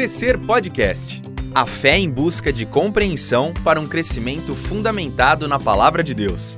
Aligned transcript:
Crescer 0.00 0.38
Podcast. 0.38 1.20
A 1.54 1.66
fé 1.66 1.98
em 1.98 2.08
busca 2.08 2.50
de 2.50 2.64
compreensão 2.64 3.52
para 3.62 3.78
um 3.78 3.86
crescimento 3.86 4.54
fundamentado 4.54 5.46
na 5.46 5.58
palavra 5.58 6.02
de 6.02 6.14
Deus. 6.14 6.56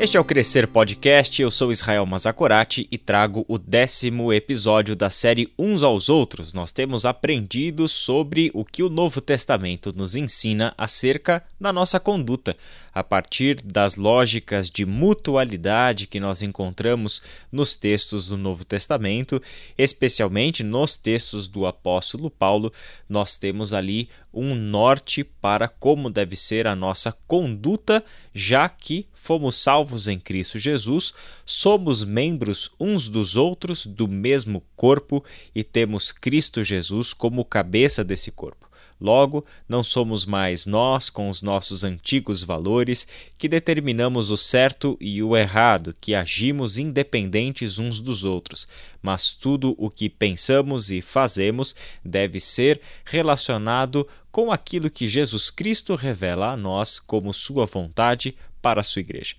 Este 0.00 0.16
é 0.16 0.20
o 0.20 0.24
Crescer 0.24 0.66
Podcast, 0.66 1.42
eu 1.42 1.50
sou 1.50 1.70
Israel 1.70 2.06
Mazakorati 2.06 2.88
e 2.90 2.96
trago 2.96 3.44
o 3.46 3.58
décimo 3.58 4.32
episódio 4.32 4.96
da 4.96 5.10
série 5.10 5.52
Uns 5.58 5.82
aos 5.82 6.08
Outros. 6.08 6.54
Nós 6.54 6.72
temos 6.72 7.04
aprendido 7.04 7.86
sobre 7.86 8.50
o 8.54 8.64
que 8.64 8.82
o 8.82 8.88
Novo 8.88 9.20
Testamento 9.20 9.92
nos 9.94 10.16
ensina 10.16 10.72
acerca 10.78 11.44
da 11.60 11.70
nossa 11.70 12.00
conduta, 12.00 12.56
a 12.94 13.04
partir 13.04 13.56
das 13.62 13.96
lógicas 13.96 14.70
de 14.70 14.86
mutualidade 14.86 16.06
que 16.06 16.18
nós 16.18 16.40
encontramos 16.40 17.20
nos 17.52 17.76
textos 17.76 18.28
do 18.28 18.38
Novo 18.38 18.64
Testamento, 18.64 19.40
especialmente 19.76 20.64
nos 20.64 20.96
textos 20.96 21.46
do 21.46 21.66
apóstolo 21.66 22.30
Paulo, 22.30 22.72
nós 23.06 23.36
temos 23.36 23.74
ali 23.74 24.08
um 24.32 24.54
norte 24.54 25.24
para 25.24 25.68
como 25.68 26.08
deve 26.08 26.36
ser 26.36 26.66
a 26.66 26.74
nossa 26.74 27.12
conduta, 27.26 28.02
já 28.32 28.66
que 28.66 29.06
fomos 29.22 29.56
salvos 29.56 30.08
em 30.08 30.18
Cristo 30.18 30.58
Jesus, 30.58 31.12
somos 31.44 32.02
membros 32.02 32.70
uns 32.80 33.08
dos 33.08 33.36
outros 33.36 33.84
do 33.84 34.08
mesmo 34.08 34.62
corpo 34.74 35.22
e 35.54 35.62
temos 35.62 36.10
Cristo 36.10 36.64
Jesus 36.64 37.12
como 37.12 37.44
cabeça 37.44 38.02
desse 38.02 38.32
corpo. 38.32 38.70
Logo, 39.00 39.46
não 39.66 39.82
somos 39.82 40.26
mais 40.26 40.66
nós, 40.66 41.08
com 41.08 41.30
os 41.30 41.40
nossos 41.40 41.82
antigos 41.84 42.42
valores, 42.42 43.08
que 43.38 43.48
determinamos 43.48 44.30
o 44.30 44.36
certo 44.36 44.94
e 45.00 45.22
o 45.22 45.34
errado, 45.34 45.94
que 45.98 46.14
agimos 46.14 46.76
independentes 46.76 47.78
uns 47.78 47.98
dos 47.98 48.24
outros, 48.24 48.68
mas 49.00 49.32
tudo 49.32 49.74
o 49.78 49.88
que 49.88 50.10
pensamos 50.10 50.90
e 50.90 51.00
fazemos 51.00 51.74
deve 52.04 52.38
ser 52.38 52.78
relacionado 53.02 54.06
com 54.30 54.52
aquilo 54.52 54.90
que 54.90 55.08
Jesus 55.08 55.50
Cristo 55.50 55.94
revela 55.94 56.52
a 56.52 56.56
nós 56.56 57.00
como 57.00 57.32
Sua 57.32 57.64
vontade 57.64 58.36
para 58.60 58.80
a 58.80 58.84
Sua 58.84 59.00
Igreja. 59.00 59.34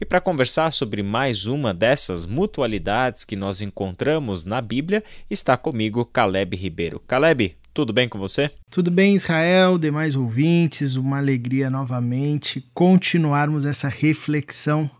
E 0.00 0.04
para 0.04 0.20
conversar 0.20 0.72
sobre 0.72 1.02
mais 1.02 1.46
uma 1.46 1.72
dessas 1.72 2.26
mutualidades 2.26 3.24
que 3.24 3.36
nós 3.36 3.60
encontramos 3.60 4.44
na 4.44 4.60
Bíblia, 4.60 5.04
está 5.30 5.56
comigo 5.56 6.04
Caleb 6.04 6.56
Ribeiro. 6.56 7.00
Caleb, 7.06 7.56
tudo 7.72 7.92
bem 7.92 8.08
com 8.08 8.18
você? 8.18 8.50
Tudo 8.68 8.90
bem, 8.90 9.14
Israel, 9.14 9.78
demais 9.78 10.16
ouvintes, 10.16 10.96
uma 10.96 11.18
alegria 11.18 11.70
novamente 11.70 12.66
continuarmos 12.74 13.64
essa 13.64 13.88
reflexão 13.88 14.90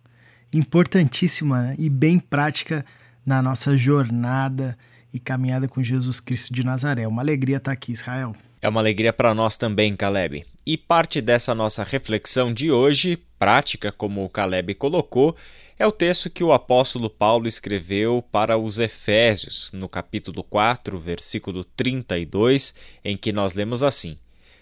importantíssima 0.53 1.63
né, 1.63 1.77
e 1.79 1.91
bem 1.91 2.19
prática 2.19 2.85
na 3.27 3.43
nossa 3.43 3.77
jornada 3.77 4.77
e 5.13 5.19
caminhada 5.19 5.69
com 5.69 5.83
Jesus 5.83 6.21
Cristo 6.21 6.55
de 6.55 6.65
Nazaré. 6.65 7.07
Uma 7.07 7.23
alegria 7.23 7.59
estar 7.59 7.73
aqui, 7.73 7.93
Israel. 7.93 8.33
É 8.61 8.69
uma 8.69 8.81
alegria 8.81 9.13
para 9.13 9.35
nós 9.35 9.57
também, 9.57 9.95
Caleb. 9.95 10.45
E 10.65 10.79
parte 10.79 11.21
dessa 11.21 11.55
nossa 11.55 11.83
reflexão 11.83 12.55
de 12.55 12.71
hoje, 12.71 13.19
prática, 13.43 13.91
como 13.91 14.25
o 14.25 14.29
Caleb 14.29 14.73
colocou, 14.75 15.35
é 15.77 15.85
o 15.85 15.91
texto 15.91 16.31
que 16.31 16.45
o 16.45 16.53
apóstolo 16.53 17.11
Paulo 17.11 17.49
escreveu 17.49 18.25
para 18.31 18.57
os 18.57 18.79
Efésios, 18.79 19.73
no 19.73 19.89
capítulo 19.89 20.45
4, 20.45 20.97
versículo 20.97 21.65
32, 21.65 22.73
em 23.05 23.17
que 23.17 23.33
nós 23.33 23.53
lemos 23.53 23.83
assim: 23.83 24.17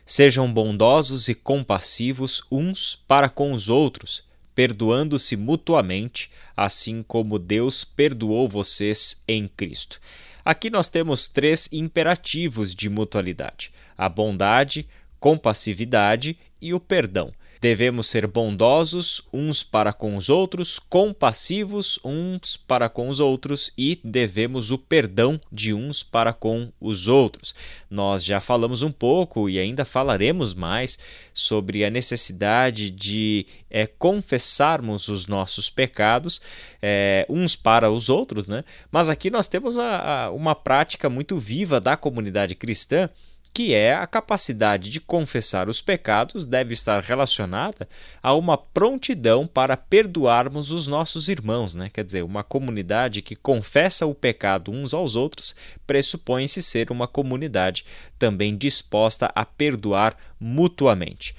Sejam 0.06 0.50
bondosos 0.50 1.28
e 1.28 1.34
compassivos 1.34 2.42
uns 2.50 3.04
para 3.06 3.28
com 3.28 3.52
os 3.52 3.68
outros, 3.68 4.24
perdoando-se 4.54 5.36
mutuamente, 5.36 6.30
assim 6.56 7.02
como 7.02 7.38
Deus 7.38 7.84
perdoou 7.84 8.48
vocês 8.48 9.22
em 9.28 9.46
Cristo. 9.46 10.00
Aqui 10.42 10.70
nós 10.70 10.88
temos 10.88 11.28
três 11.28 11.68
imperativos 11.70 12.74
de 12.74 12.88
mutualidade: 12.88 13.72
a 13.98 14.08
bondade, 14.08 14.88
compassividade 15.18 16.38
e 16.62 16.72
o 16.72 16.80
perdão. 16.80 17.28
Devemos 17.60 18.06
ser 18.06 18.26
bondosos 18.26 19.20
uns 19.30 19.62
para 19.62 19.92
com 19.92 20.16
os 20.16 20.30
outros, 20.30 20.78
compassivos 20.78 22.00
uns 22.02 22.56
para 22.56 22.88
com 22.88 23.10
os 23.10 23.20
outros 23.20 23.70
e 23.76 24.00
devemos 24.02 24.70
o 24.70 24.78
perdão 24.78 25.38
de 25.52 25.74
uns 25.74 26.02
para 26.02 26.32
com 26.32 26.72
os 26.80 27.06
outros. 27.06 27.54
Nós 27.90 28.24
já 28.24 28.40
falamos 28.40 28.80
um 28.80 28.90
pouco 28.90 29.46
e 29.46 29.58
ainda 29.58 29.84
falaremos 29.84 30.54
mais 30.54 30.98
sobre 31.34 31.84
a 31.84 31.90
necessidade 31.90 32.88
de 32.88 33.46
é, 33.70 33.86
confessarmos 33.86 35.08
os 35.08 35.26
nossos 35.26 35.68
pecados 35.68 36.40
é, 36.80 37.26
uns 37.28 37.56
para 37.56 37.90
os 37.90 38.08
outros, 38.08 38.48
né? 38.48 38.64
Mas 38.90 39.10
aqui 39.10 39.28
nós 39.28 39.48
temos 39.48 39.76
a, 39.76 40.24
a, 40.24 40.30
uma 40.30 40.54
prática 40.54 41.10
muito 41.10 41.36
viva 41.36 41.78
da 41.78 41.94
comunidade 41.94 42.54
cristã 42.54 43.10
que 43.52 43.74
é 43.74 43.94
a 43.94 44.06
capacidade 44.06 44.90
de 44.90 45.00
confessar 45.00 45.68
os 45.68 45.82
pecados, 45.82 46.46
deve 46.46 46.72
estar 46.72 47.02
relacionada 47.02 47.88
a 48.22 48.34
uma 48.34 48.56
prontidão 48.56 49.46
para 49.46 49.76
perdoarmos 49.76 50.70
os 50.70 50.86
nossos 50.86 51.28
irmãos, 51.28 51.74
né? 51.74 51.90
Quer 51.92 52.04
dizer, 52.04 52.22
uma 52.22 52.44
comunidade 52.44 53.22
que 53.22 53.34
confessa 53.34 54.06
o 54.06 54.14
pecado 54.14 54.70
uns 54.70 54.94
aos 54.94 55.16
outros 55.16 55.54
pressupõe-se 55.86 56.62
ser 56.62 56.90
uma 56.90 57.08
comunidade 57.08 57.84
também 58.18 58.56
disposta 58.56 59.30
a 59.34 59.44
perdoar 59.44 60.16
mutuamente. 60.38 61.34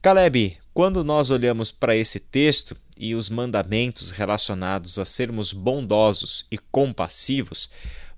Caleb, 0.00 0.58
quando 0.74 1.04
nós 1.04 1.30
olhamos 1.30 1.70
para 1.70 1.96
esse 1.96 2.18
texto 2.18 2.76
e 2.98 3.14
os 3.14 3.28
mandamentos 3.28 4.10
relacionados 4.10 4.98
a 4.98 5.04
sermos 5.04 5.52
bondosos 5.52 6.46
e 6.50 6.58
compassivos, 6.58 7.70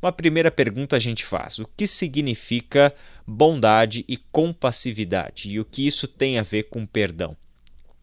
uma 0.05 0.13
primeira 0.13 0.51
pergunta 0.51 0.97
a 0.97 0.99
gente 0.99 1.25
faz: 1.25 1.59
o 1.59 1.69
que 1.77 1.87
significa 1.87 2.95
bondade 3.27 4.05
e 4.07 4.17
compassividade? 4.17 5.51
E 5.51 5.59
o 5.59 5.65
que 5.65 5.87
isso 5.87 6.07
tem 6.07 6.39
a 6.39 6.43
ver 6.43 6.65
com 6.65 6.87
perdão? 6.87 7.37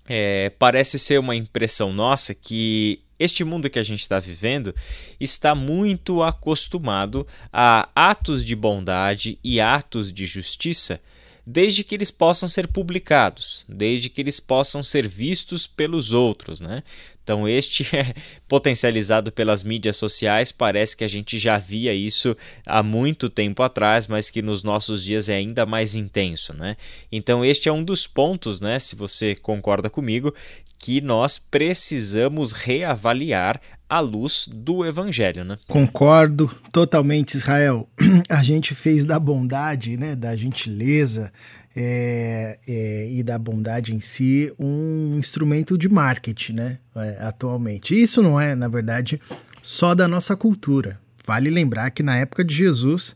É, 0.07 0.49
parece 0.57 0.97
ser 0.97 1.19
uma 1.19 1.35
impressão 1.35 1.93
nossa 1.93 2.33
que 2.33 3.01
este 3.19 3.43
mundo 3.43 3.69
que 3.69 3.77
a 3.77 3.83
gente 3.83 4.01
está 4.01 4.19
vivendo 4.19 4.73
está 5.19 5.53
muito 5.53 6.23
acostumado 6.23 7.25
a 7.53 7.87
atos 7.95 8.43
de 8.43 8.55
bondade 8.55 9.37
e 9.43 9.61
atos 9.61 10.11
de 10.11 10.25
justiça 10.25 10.99
desde 11.45 11.83
que 11.83 11.95
eles 11.95 12.11
possam 12.11 12.47
ser 12.47 12.67
publicados, 12.67 13.65
desde 13.67 14.09
que 14.09 14.21
eles 14.21 14.39
possam 14.39 14.83
ser 14.83 15.07
vistos 15.07 15.65
pelos 15.65 16.13
outros, 16.13 16.61
né? 16.61 16.83
Então, 17.23 17.47
este 17.47 17.83
é 17.95 18.13
potencializado 18.47 19.31
pelas 19.31 19.63
mídias 19.63 19.95
sociais, 19.95 20.51
parece 20.51 20.95
que 20.95 21.03
a 21.03 21.07
gente 21.07 21.39
já 21.39 21.57
via 21.57 21.93
isso 21.93 22.35
há 22.65 22.83
muito 22.83 23.29
tempo 23.29 23.63
atrás, 23.63 24.07
mas 24.07 24.29
que 24.29 24.41
nos 24.41 24.63
nossos 24.63 25.03
dias 25.03 25.29
é 25.29 25.35
ainda 25.35 25.65
mais 25.65 25.95
intenso, 25.95 26.53
né? 26.53 26.75
Então, 27.11 27.43
este 27.43 27.69
é 27.69 27.71
um 27.71 27.83
dos 27.83 28.05
pontos, 28.05 28.61
né, 28.61 28.79
se 28.79 28.95
você 28.95 29.35
concorda 29.35 29.89
comigo, 29.89 30.33
que 30.81 30.99
nós 30.99 31.37
precisamos 31.37 32.51
reavaliar 32.51 33.61
à 33.91 33.99
luz 33.99 34.47
do 34.49 34.85
evangelho, 34.85 35.43
né? 35.43 35.57
Concordo 35.67 36.49
totalmente, 36.71 37.33
Israel. 37.33 37.89
A 38.29 38.41
gente 38.41 38.73
fez 38.73 39.03
da 39.03 39.19
bondade, 39.19 39.97
né, 39.97 40.15
da 40.15 40.33
gentileza 40.33 41.29
é, 41.75 42.57
é, 42.65 43.11
e 43.11 43.21
da 43.21 43.37
bondade 43.37 43.93
em 43.93 43.99
si 43.99 44.53
um 44.57 45.17
instrumento 45.19 45.77
de 45.77 45.89
marketing, 45.89 46.53
né, 46.53 46.79
é, 46.95 47.17
atualmente. 47.19 48.01
Isso 48.01 48.23
não 48.23 48.39
é, 48.39 48.55
na 48.55 48.69
verdade, 48.69 49.19
só 49.61 49.93
da 49.93 50.07
nossa 50.07 50.37
cultura. 50.37 50.97
Vale 51.27 51.49
lembrar 51.49 51.91
que 51.91 52.01
na 52.01 52.15
época 52.15 52.45
de 52.45 52.55
Jesus, 52.55 53.13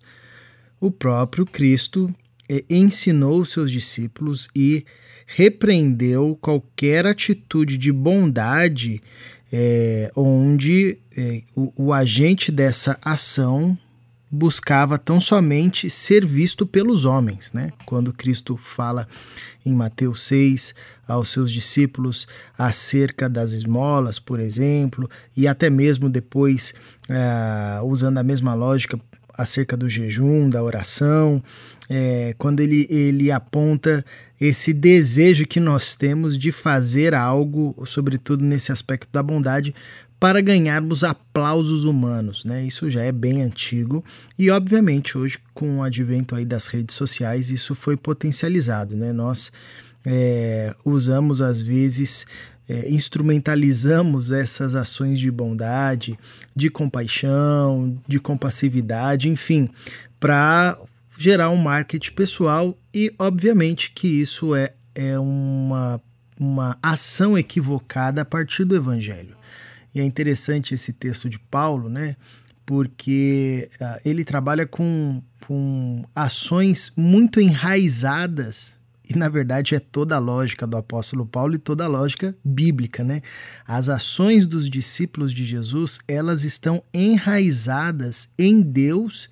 o 0.82 0.92
próprio 0.92 1.46
Cristo 1.46 2.14
é, 2.50 2.66
ensinou 2.70 3.46
seus 3.46 3.72
discípulos 3.72 4.50
e 4.54 4.86
repreendeu 5.26 6.38
qualquer 6.40 7.06
atitude 7.06 7.78
de 7.78 7.92
bondade 7.94 9.02
é, 9.58 10.12
onde 10.14 10.98
é, 11.16 11.42
o, 11.56 11.72
o 11.78 11.94
agente 11.94 12.52
dessa 12.52 13.00
ação 13.02 13.78
buscava 14.30 14.98
tão 14.98 15.22
somente 15.22 15.90
ser 15.90 16.26
visto 16.26 16.66
pelos 16.66 17.06
homens, 17.06 17.54
né? 17.54 17.72
Quando 17.86 18.12
Cristo 18.12 18.58
fala 18.58 19.08
em 19.66 19.74
Mateus 19.74 20.24
6 20.24 20.76
aos 21.08 21.30
seus 21.30 21.54
discípulos 21.54 22.28
acerca 22.58 23.30
das 23.30 23.54
esmolas, 23.54 24.20
por 24.20 24.42
exemplo, 24.42 25.10
e 25.38 25.48
até 25.48 25.70
mesmo 25.70 26.10
depois, 26.10 26.74
uh, 27.10 27.86
usando 27.86 28.18
a 28.18 28.24
mesma 28.24 28.54
lógica 28.54 29.00
acerca 29.38 29.78
do 29.78 29.88
jejum, 29.88 30.50
da 30.50 30.62
oração, 30.62 31.42
é, 31.90 32.36
quando 32.38 32.60
ele, 32.60 32.88
ele 32.90 33.32
aponta 33.32 34.04
esse 34.40 34.74
desejo 34.74 35.46
que 35.46 35.60
nós 35.60 35.96
temos 35.96 36.38
de 36.38 36.52
fazer 36.52 37.14
algo, 37.14 37.76
sobretudo 37.86 38.44
nesse 38.44 38.72
aspecto 38.72 39.10
da 39.12 39.24
bondade, 39.24 39.74
para 40.20 40.42
ganharmos 40.42 41.04
aplausos 41.04 41.84
humanos, 41.84 42.46
né? 42.46 42.66
Isso 42.66 42.90
já 42.90 43.02
é 43.02 43.12
bem 43.12 43.42
antigo 43.42 44.04
e 44.40 44.50
obviamente 44.50 45.18
hoje 45.18 45.38
com 45.54 45.80
o 45.80 45.84
advento 45.84 46.36
aí 46.36 46.46
das 46.46 46.68
redes 46.68 46.96
sociais 46.96 47.52
isso 47.52 47.76
foi 47.76 47.98
potencializado, 47.98 48.96
né? 48.96 49.12
Nós 49.12 49.52
é, 50.06 50.74
usamos 50.84 51.42
às 51.42 51.62
vezes 51.62 52.26
é, 52.68 52.90
instrumentalizamos 52.90 54.32
essas 54.32 54.74
ações 54.74 55.20
de 55.20 55.30
bondade, 55.30 56.18
de 56.56 56.70
compaixão, 56.70 58.02
de 58.08 58.20
compassividade, 58.20 59.30
enfim, 59.30 59.70
para 60.20 60.78
gerar 61.18 61.50
um 61.50 61.58
marketing 61.58 62.12
pessoal 62.12 62.78
e, 62.94 63.14
obviamente, 63.18 63.92
que 63.92 64.08
isso 64.08 64.56
é, 64.56 64.74
é 64.94 65.18
uma, 65.18 66.02
uma 66.40 66.78
ação 66.82 67.38
equivocada 67.38 68.22
a 68.22 68.26
partir 68.26 68.66
do 68.66 68.76
Evangelho. 68.76 69.36
E 69.94 70.00
é 70.00 70.04
interessante 70.04 70.74
esse 70.74 70.94
texto 70.94 71.30
de 71.30 71.40
Paulo, 71.40 71.90
né? 71.90 72.18
Porque 72.66 73.70
uh, 73.80 74.02
ele 74.04 74.26
trabalha 74.26 74.66
com, 74.66 75.22
com 75.46 76.04
ações 76.14 76.92
muito 76.98 77.40
enraizadas 77.40 78.76
e 79.08 79.16
na 79.18 79.30
verdade 79.30 79.76
é 79.76 79.80
toda 79.80 80.16
a 80.16 80.20
lógica 80.20 80.66
do 80.66 80.76
apóstolo 80.76 81.26
Paulo 81.26 81.56
e 81.56 81.60
toda 81.60 81.86
a 81.86 81.88
lógica 81.88 82.36
bíblica, 82.44 83.04
né? 83.04 83.22
As 83.66 83.88
ações 83.88 84.48
dos 84.48 84.70
discípulos 84.70 85.32
de 85.34 85.46
Jesus, 85.46 86.00
elas 86.08 86.44
estão 86.44 86.84
enraizadas 86.94 88.30
em 88.38 88.62
Deus 88.62 89.30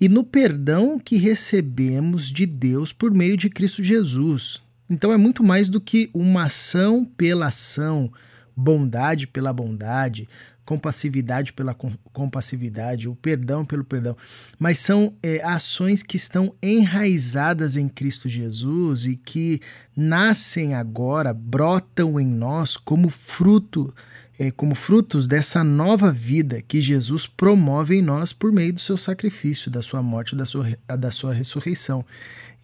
e 0.00 0.08
no 0.08 0.24
perdão 0.24 0.98
que 0.98 1.16
recebemos 1.16 2.28
de 2.28 2.46
Deus 2.46 2.92
por 2.92 3.12
meio 3.12 3.36
de 3.36 3.48
Cristo 3.48 3.82
Jesus. 3.82 4.62
Então 4.88 5.12
é 5.12 5.16
muito 5.16 5.42
mais 5.42 5.70
do 5.70 5.80
que 5.80 6.10
uma 6.12 6.44
ação 6.44 7.04
pela 7.04 7.46
ação, 7.46 8.12
bondade 8.56 9.26
pela 9.26 9.52
bondade, 9.52 10.28
compassividade 10.64 11.52
pela 11.52 11.74
compassividade, 12.12 13.08
o 13.08 13.14
perdão 13.14 13.64
pelo 13.64 13.84
perdão, 13.84 14.16
mas 14.58 14.78
são 14.78 15.14
é, 15.22 15.42
ações 15.44 16.02
que 16.02 16.16
estão 16.16 16.54
enraizadas 16.62 17.76
em 17.76 17.88
Cristo 17.88 18.28
Jesus 18.28 19.04
e 19.04 19.16
que 19.16 19.60
nascem 19.94 20.74
agora, 20.74 21.34
brotam 21.34 22.18
em 22.18 22.26
nós 22.26 22.76
como 22.76 23.10
fruto, 23.10 23.94
é, 24.38 24.50
como 24.50 24.74
frutos 24.74 25.26
dessa 25.28 25.62
nova 25.62 26.10
vida 26.10 26.60
que 26.62 26.80
Jesus 26.80 27.26
promove 27.26 27.96
em 27.96 28.02
nós 28.02 28.32
por 28.32 28.52
meio 28.52 28.72
do 28.72 28.80
seu 28.80 28.96
sacrifício, 28.96 29.70
da 29.70 29.82
sua 29.82 30.02
morte, 30.02 30.34
da 30.34 30.44
sua, 30.44 30.66
da 30.98 31.10
sua 31.10 31.32
ressurreição. 31.32 32.04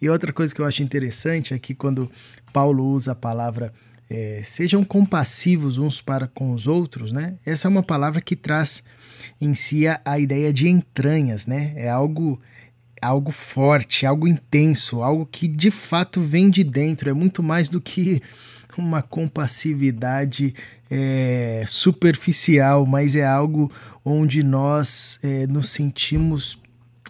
E 0.01 0.09
outra 0.09 0.33
coisa 0.33 0.53
que 0.53 0.61
eu 0.61 0.65
acho 0.65 0.83
interessante 0.83 1.53
é 1.53 1.59
que 1.59 1.73
quando 1.73 2.11
Paulo 2.51 2.85
usa 2.85 3.13
a 3.13 3.15
palavra 3.15 3.73
é, 4.09 4.41
sejam 4.43 4.83
compassivos 4.83 5.77
uns 5.77 6.01
para 6.01 6.27
com 6.27 6.53
os 6.53 6.67
outros, 6.67 7.13
né? 7.13 7.35
Essa 7.45 7.67
é 7.67 7.69
uma 7.69 7.83
palavra 7.83 8.19
que 8.19 8.35
traz 8.35 8.83
em 9.39 9.53
si 9.53 9.87
a, 9.87 10.01
a 10.03 10.19
ideia 10.19 10.51
de 10.51 10.67
entranhas, 10.67 11.47
né? 11.47 11.73
É 11.77 11.89
algo 11.89 12.41
algo 13.01 13.31
forte, 13.31 14.05
algo 14.05 14.27
intenso, 14.27 15.01
algo 15.01 15.25
que 15.25 15.47
de 15.47 15.71
fato 15.71 16.21
vem 16.21 16.49
de 16.49 16.63
dentro. 16.63 17.09
É 17.09 17.13
muito 17.13 17.41
mais 17.41 17.69
do 17.69 17.79
que 17.81 18.21
uma 18.79 19.01
compassividade 19.01 20.53
é, 20.89 21.63
superficial, 21.67 22.85
mas 22.85 23.15
é 23.15 23.25
algo 23.25 23.71
onde 24.05 24.43
nós 24.43 25.19
é, 25.23 25.47
nos 25.47 25.69
sentimos 25.69 26.57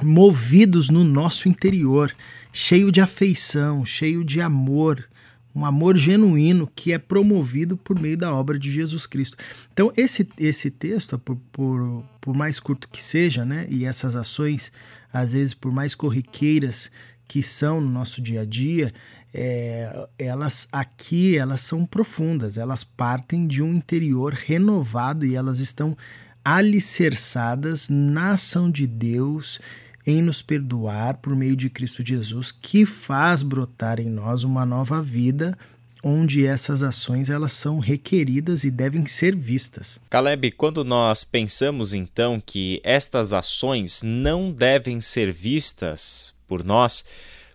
movidos 0.01 0.89
no 0.89 1.03
nosso 1.03 1.47
interior, 1.47 2.11
cheio 2.53 2.91
de 2.91 3.01
afeição, 3.01 3.85
cheio 3.85 4.23
de 4.23 4.41
amor, 4.41 5.07
um 5.53 5.65
amor 5.65 5.97
genuíno 5.97 6.69
que 6.73 6.93
é 6.93 6.97
promovido 6.97 7.75
por 7.75 7.99
meio 7.99 8.17
da 8.17 8.33
obra 8.33 8.57
de 8.57 8.71
Jesus 8.71 9.05
Cristo. 9.05 9.37
Então, 9.73 9.91
esse, 9.97 10.27
esse 10.37 10.71
texto, 10.71 11.19
por, 11.19 11.37
por, 11.51 12.03
por 12.21 12.35
mais 12.35 12.59
curto 12.59 12.87
que 12.89 13.03
seja, 13.03 13.43
né, 13.43 13.67
e 13.69 13.85
essas 13.85 14.15
ações, 14.15 14.71
às 15.11 15.33
vezes, 15.33 15.53
por 15.53 15.71
mais 15.71 15.93
corriqueiras 15.93 16.89
que 17.27 17.41
são 17.41 17.79
no 17.79 17.89
nosso 17.89 18.21
dia 18.21 18.41
a 18.41 18.45
dia, 18.45 18.93
é, 19.33 20.07
elas 20.17 20.67
aqui 20.71 21.37
elas 21.37 21.61
são 21.61 21.85
profundas, 21.85 22.57
elas 22.57 22.83
partem 22.83 23.47
de 23.47 23.63
um 23.63 23.73
interior 23.73 24.33
renovado 24.33 25.25
e 25.25 25.35
elas 25.35 25.59
estão 25.59 25.97
alicerçadas 26.43 27.87
na 27.89 28.31
ação 28.31 28.69
de 28.69 28.85
Deus 28.87 29.59
em 30.05 30.21
nos 30.21 30.41
perdoar 30.41 31.17
por 31.17 31.35
meio 31.35 31.55
de 31.55 31.69
Cristo 31.69 32.03
Jesus, 32.05 32.51
que 32.51 32.85
faz 32.85 33.43
brotar 33.43 33.99
em 33.99 34.09
nós 34.09 34.43
uma 34.43 34.65
nova 34.65 35.01
vida 35.01 35.57
onde 36.03 36.45
essas 36.45 36.81
ações 36.81 37.29
elas 37.29 37.51
são 37.51 37.79
requeridas 37.79 38.63
e 38.63 38.71
devem 38.71 39.05
ser 39.05 39.35
vistas. 39.35 39.99
Caleb, 40.09 40.51
quando 40.53 40.83
nós 40.83 41.23
pensamos 41.23 41.93
então 41.93 42.41
que 42.43 42.81
estas 42.83 43.31
ações 43.33 44.01
não 44.03 44.51
devem 44.51 44.99
ser 44.99 45.31
vistas 45.31 46.33
por 46.47 46.63
nós, 46.63 47.05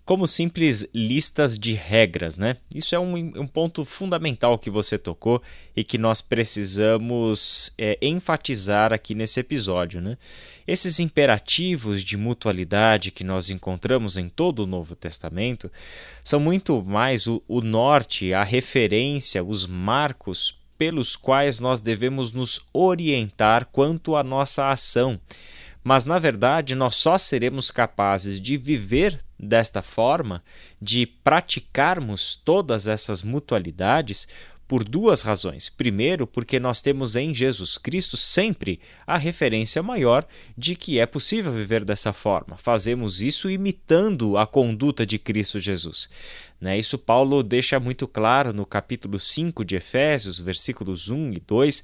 como 0.07 0.25
simples 0.25 0.87
listas 0.95 1.59
de 1.59 1.73
regras, 1.73 2.39
né? 2.39 2.59
Isso 2.73 2.95
é 2.95 2.99
um, 2.99 3.17
um 3.17 3.47
ponto 3.47 3.85
fundamental 3.85 4.57
que 4.57 4.71
você 4.71 4.97
tocou 4.97 5.43
e 5.77 5.83
que 5.83 5.99
nós 5.99 6.21
precisamos 6.21 7.75
é, 7.77 7.99
enfatizar 8.01 8.93
aqui 8.93 9.17
nesse 9.17 9.41
episódio, 9.41 10.01
né? 10.01 10.17
Esses 10.65 11.01
imperativos 11.01 12.05
de 12.05 12.17
mutualidade 12.17 13.11
que 13.11 13.25
nós 13.25 13.51
encontramos 13.51 14.17
em 14.17 14.29
todo 14.29 14.61
o 14.61 14.67
Novo 14.67 14.95
Testamento 14.95 15.71
são 16.23 16.39
muito 16.39 16.85
mais 16.85 17.27
o, 17.27 17.43
o 17.49 17.61
norte, 17.61 18.33
a 18.33 18.45
referência, 18.45 19.43
os 19.43 19.67
marcos 19.67 20.57
pelos 20.79 21.17
quais 21.17 21.59
nós 21.59 21.81
devemos 21.81 22.31
nos 22.31 22.61
orientar 22.73 23.67
quanto 23.73 24.15
à 24.15 24.23
nossa 24.23 24.71
ação 24.71 25.21
mas 25.83 26.05
na 26.05 26.19
verdade 26.19 26.75
nós 26.75 26.97
só 26.97 27.17
seremos 27.17 27.71
capazes 27.71 28.41
de 28.41 28.57
viver 28.57 29.25
desta 29.39 29.83
forma, 29.83 30.43
de 30.81 31.07
praticarmos 31.07 32.35
todas 32.35 32.87
essas 32.87 33.23
mutualidades, 33.23 34.27
por 34.69 34.83
duas 34.83 35.23
razões. 35.23 35.69
Primeiro, 35.69 36.27
porque 36.27 36.59
nós 36.59 36.81
temos 36.81 37.15
em 37.15 37.35
Jesus 37.35 37.79
Cristo 37.79 38.17
sempre 38.17 38.81
a 39.07 39.17
referência 39.17 39.83
maior 39.83 40.27
de 40.57 40.75
que 40.75 40.99
é 40.99 41.07
possível 41.07 41.53
viver 41.53 41.85
dessa 41.85 42.13
forma. 42.13 42.57
Fazemos 42.57 43.23
isso 43.23 43.49
imitando 43.49 44.37
a 44.37 44.47
conduta 44.47 45.07
de 45.07 45.19
Cristo 45.19 45.61
Jesus. 45.61 46.09
Né? 46.61 46.79
Isso 46.79 46.99
Paulo 46.99 47.43
deixa 47.43 47.79
muito 47.79 48.09
claro 48.09 48.53
no 48.53 48.67
capítulo 48.67 49.19
5 49.19 49.65
de 49.65 49.77
Efésios, 49.77 50.41
versículos 50.41 51.09
1 51.09 51.35
e 51.35 51.41
2, 51.41 51.83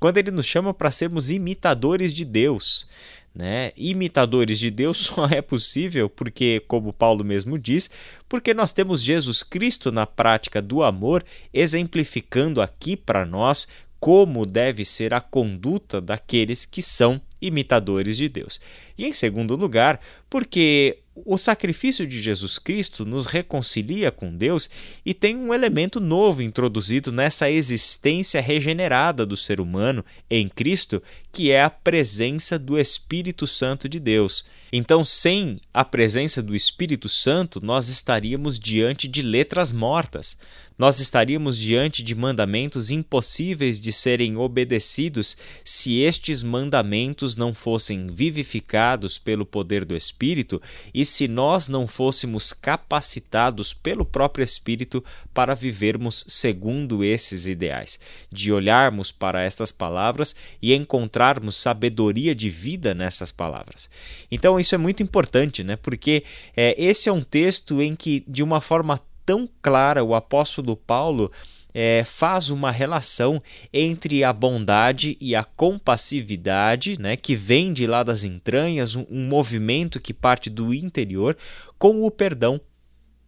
quando 0.00 0.18
ele 0.18 0.30
nos 0.30 0.46
chama 0.46 0.72
para 0.72 0.90
sermos 0.90 1.30
imitadores 1.30 2.12
de 2.14 2.24
Deus. 2.24 2.86
Né? 3.34 3.72
Imitadores 3.76 4.60
de 4.60 4.70
Deus 4.70 4.98
só 5.10 5.26
é 5.26 5.42
possível 5.42 6.08
porque, 6.08 6.62
como 6.68 6.92
Paulo 6.92 7.24
mesmo 7.24 7.58
diz, 7.58 7.90
porque 8.28 8.54
nós 8.54 8.70
temos 8.70 9.02
Jesus 9.02 9.42
Cristo 9.42 9.90
na 9.90 10.06
prática 10.06 10.62
do 10.62 10.82
amor, 10.82 11.24
exemplificando 11.52 12.62
aqui 12.62 12.96
para 12.96 13.24
nós 13.24 13.66
como 13.98 14.44
deve 14.44 14.84
ser 14.84 15.14
a 15.14 15.20
conduta 15.20 15.98
daqueles 16.00 16.66
que 16.66 16.82
são 16.82 17.20
imitadores 17.46 18.16
de 18.16 18.28
Deus. 18.28 18.60
E 18.96 19.04
em 19.04 19.12
segundo 19.12 19.56
lugar, 19.56 20.00
porque 20.28 20.98
o 21.14 21.38
sacrifício 21.38 22.06
de 22.06 22.20
Jesus 22.20 22.58
Cristo 22.58 23.04
nos 23.04 23.26
reconcilia 23.26 24.10
com 24.10 24.34
Deus 24.34 24.68
e 25.06 25.14
tem 25.14 25.36
um 25.36 25.54
elemento 25.54 26.00
novo 26.00 26.42
introduzido 26.42 27.12
nessa 27.12 27.48
existência 27.48 28.40
regenerada 28.40 29.24
do 29.24 29.36
ser 29.36 29.60
humano 29.60 30.04
em 30.28 30.48
Cristo, 30.48 31.00
que 31.30 31.52
é 31.52 31.62
a 31.62 31.70
presença 31.70 32.58
do 32.58 32.78
Espírito 32.78 33.46
Santo 33.46 33.88
de 33.88 34.00
Deus. 34.00 34.44
Então, 34.72 35.04
sem 35.04 35.60
a 35.72 35.84
presença 35.84 36.42
do 36.42 36.52
Espírito 36.52 37.08
Santo, 37.08 37.64
nós 37.64 37.88
estaríamos 37.88 38.58
diante 38.58 39.06
de 39.06 39.22
letras 39.22 39.70
mortas. 39.70 40.36
Nós 40.76 40.98
estaríamos 40.98 41.56
diante 41.56 42.02
de 42.02 42.16
mandamentos 42.16 42.90
impossíveis 42.90 43.80
de 43.80 43.92
serem 43.92 44.36
obedecidos 44.36 45.36
se 45.64 46.00
estes 46.00 46.42
mandamentos 46.42 47.36
não 47.36 47.54
fossem 47.54 48.08
vivificados 48.08 49.16
pelo 49.16 49.46
poder 49.46 49.84
do 49.84 49.96
Espírito 49.96 50.60
e 50.92 51.04
se 51.04 51.28
nós 51.28 51.68
não 51.68 51.86
fôssemos 51.86 52.52
capacitados 52.52 53.72
pelo 53.72 54.04
próprio 54.04 54.42
Espírito 54.42 55.04
para 55.32 55.54
vivermos 55.54 56.24
segundo 56.26 57.04
esses 57.04 57.46
ideais, 57.46 58.00
de 58.32 58.52
olharmos 58.52 59.12
para 59.12 59.42
estas 59.42 59.70
palavras 59.70 60.34
e 60.60 60.74
encontrarmos 60.74 61.54
sabedoria 61.54 62.34
de 62.34 62.50
vida 62.50 62.94
nessas 62.94 63.30
palavras. 63.30 63.88
Então, 64.28 64.58
isso 64.58 64.74
é 64.74 64.78
muito 64.78 65.02
importante, 65.04 65.62
né? 65.62 65.76
Porque 65.76 66.24
é, 66.56 66.74
esse 66.76 67.08
é 67.08 67.12
um 67.12 67.22
texto 67.22 67.80
em 67.80 67.94
que, 67.94 68.24
de 68.26 68.42
uma 68.42 68.60
forma 68.60 69.00
tão 69.24 69.48
clara, 69.62 70.04
o 70.04 70.14
apóstolo 70.14 70.76
Paulo 70.76 71.30
é, 71.74 72.04
faz 72.04 72.50
uma 72.50 72.70
relação 72.70 73.42
entre 73.72 74.22
a 74.22 74.32
bondade 74.32 75.16
e 75.20 75.34
a 75.34 75.42
compassividade, 75.42 76.98
né, 77.00 77.16
que 77.16 77.34
vem 77.34 77.72
de 77.72 77.86
lá 77.86 78.02
das 78.02 78.22
entranhas, 78.22 78.94
um, 78.94 79.04
um 79.10 79.26
movimento 79.26 80.00
que 80.00 80.14
parte 80.14 80.48
do 80.48 80.72
interior, 80.72 81.36
com 81.78 82.04
o 82.04 82.10
perdão 82.10 82.60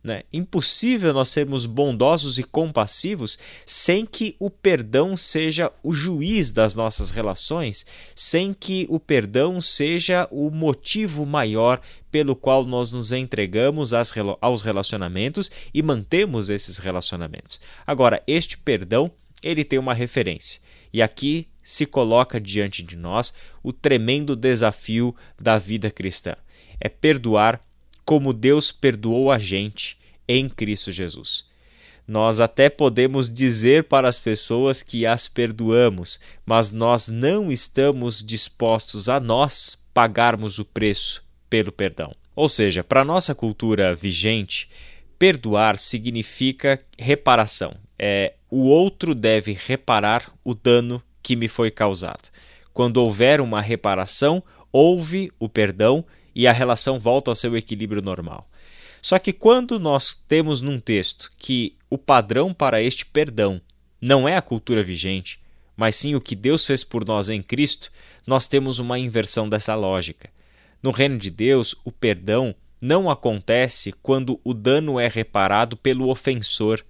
né? 0.07 0.23
Impossível 0.33 1.13
nós 1.13 1.29
sermos 1.29 1.67
bondosos 1.67 2.39
e 2.39 2.45
compassivos 2.45 3.37
sem 3.67 4.07
que 4.07 4.37
o 4.39 4.49
perdão 4.49 5.17
seja 5.17 5.71
o 5.83 5.93
juiz 5.93 6.53
das 6.53 6.77
nossas 6.77 7.11
relações, 7.11 7.85
sem 8.15 8.55
que 8.55 8.87
o 8.89 9.01
perdão 9.01 9.61
seja 9.61 10.29
o 10.31 10.49
motivo 10.49 11.27
maior 11.27 11.81
pelo 12.11 12.37
qual 12.37 12.65
nós 12.65 12.93
nos 12.93 13.11
entregamos 13.11 13.93
aos 14.41 14.63
relacionamentos 14.63 15.51
e 15.75 15.83
mantemos 15.83 16.49
esses 16.49 16.79
relacionamentos. 16.79 17.61
Agora, 17.85 18.23
este 18.27 18.57
perdão 18.57 19.11
ele 19.43 19.65
tem 19.65 19.79
uma 19.79 19.93
referência. 19.93 20.61
E 20.93 21.03
aqui 21.03 21.49
se 21.65 21.85
coloca 21.85 22.41
diante 22.41 22.81
de 22.83 22.97
nós 22.97 23.35
o 23.61 23.73
tremendo 23.73 24.37
desafio 24.37 25.15
da 25.39 25.59
vida 25.59 25.91
cristã: 25.91 26.37
é 26.81 26.89
perdoar 26.89 27.61
como 28.07 28.33
Deus 28.33 28.73
perdoou 28.73 29.31
a 29.31 29.39
gente 29.39 29.99
em 30.27 30.49
Cristo 30.49 30.93
Jesus. 30.93 31.45
Nós 32.07 32.39
até 32.39 32.71
podemos 32.71 33.29
dizer 33.29 33.85
para 33.85 34.09
as 34.09 34.21
pessoas 34.21 34.81
que 34.81 35.05
as 35.05 35.27
perdoamos, 35.27 36.21
mas 36.47 36.71
nós 36.71 37.09
não 37.09 37.51
estamos 37.51 38.23
dispostos 38.23 39.09
a 39.09 39.19
nós 39.19 39.77
pagarmos 39.93 40.61
o 40.61 40.65
preço 40.65 41.25
pelo 41.51 41.73
perdão. 41.73 42.15
Ou 42.35 42.49
seja, 42.49 42.85
para 42.85 43.05
nossa 43.05 43.35
cultura 43.35 43.93
vigente, 43.93 44.71
perdoar 45.19 45.77
significa 45.77 46.79
reparação. 46.97 47.75
É 47.99 48.35
o 48.49 48.67
outro 48.67 49.15
deve 49.15 49.53
reparar 49.53 50.33
o 50.45 50.55
dano 50.55 51.03
que 51.23 51.35
me 51.35 51.49
foi 51.49 51.73
causado. 51.73 52.31
Quando 52.73 52.99
houver 52.99 53.41
uma 53.41 53.61
reparação, 53.61 54.45
houve 54.71 55.33
o 55.41 55.49
perdão 55.49 56.05
e 56.37 56.47
a 56.47 56.53
relação 56.53 56.99
volta 56.99 57.31
ao 57.31 57.35
seu 57.35 57.57
equilíbrio 57.57 58.03
normal. 58.03 58.47
Só 59.01 59.19
que 59.19 59.33
quando 59.33 59.81
nós 59.81 60.15
temos 60.15 60.61
num 60.61 60.79
texto 60.79 61.33
que 61.39 61.75
o 61.89 61.97
padrão 61.97 62.53
para 62.53 62.83
este 62.83 63.07
perdão 63.07 63.59
não 63.99 64.29
é 64.29 64.37
a 64.37 64.43
cultura 64.43 64.85
vigente, 64.85 65.41
mas 65.75 65.97
sim 65.97 66.15
o 66.15 66.21
que 66.21 66.37
Deus 66.37 66.67
fez 66.67 66.85
por 66.85 67.07
nós 67.07 67.31
em 67.31 67.43
Cristo, 67.43 67.91
nós 68.27 68.47
temos 68.47 68.79
uma 68.79 68.99
inversão 68.99 69.49
dessa 69.49 69.75
lógica. 69.75 70.29
No 70.83 70.91
reino 70.91 71.17
de 71.17 71.31
Deus, 71.31 71.75
o 71.85 71.91
perdão 71.91 72.55
não 72.81 73.09
acontece 73.11 73.93
quando 74.03 74.39
o 74.45 74.53
dano 74.53 75.01
é 75.01 75.09
reparado 75.09 75.75
pelo 75.75 76.11
ofensor, 76.11 76.85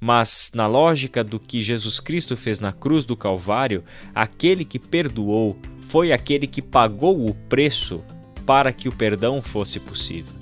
mas, 0.00 0.50
na 0.52 0.66
lógica 0.66 1.22
do 1.22 1.38
que 1.38 1.62
Jesus 1.62 2.00
Cristo 2.00 2.36
fez 2.36 2.58
na 2.58 2.72
cruz 2.72 3.04
do 3.04 3.16
Calvário, 3.16 3.84
aquele 4.12 4.64
que 4.64 4.78
perdoou 4.78 5.56
foi 5.88 6.10
aquele 6.10 6.46
que 6.46 6.62
pagou 6.62 7.28
o 7.28 7.34
preço 7.34 8.02
para 8.50 8.72
que 8.72 8.88
o 8.88 8.92
perdão 8.92 9.40
fosse 9.40 9.78
possível. 9.78 10.32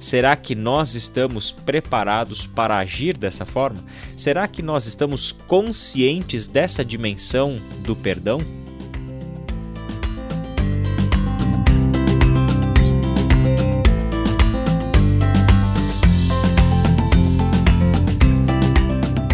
Será 0.00 0.34
que 0.34 0.52
nós 0.52 0.96
estamos 0.96 1.52
preparados 1.52 2.44
para 2.44 2.76
agir 2.76 3.16
dessa 3.16 3.44
forma? 3.44 3.84
Será 4.16 4.48
que 4.48 4.60
nós 4.60 4.86
estamos 4.86 5.30
conscientes 5.30 6.48
dessa 6.48 6.84
dimensão 6.84 7.56
do 7.84 7.94
perdão? 7.94 8.40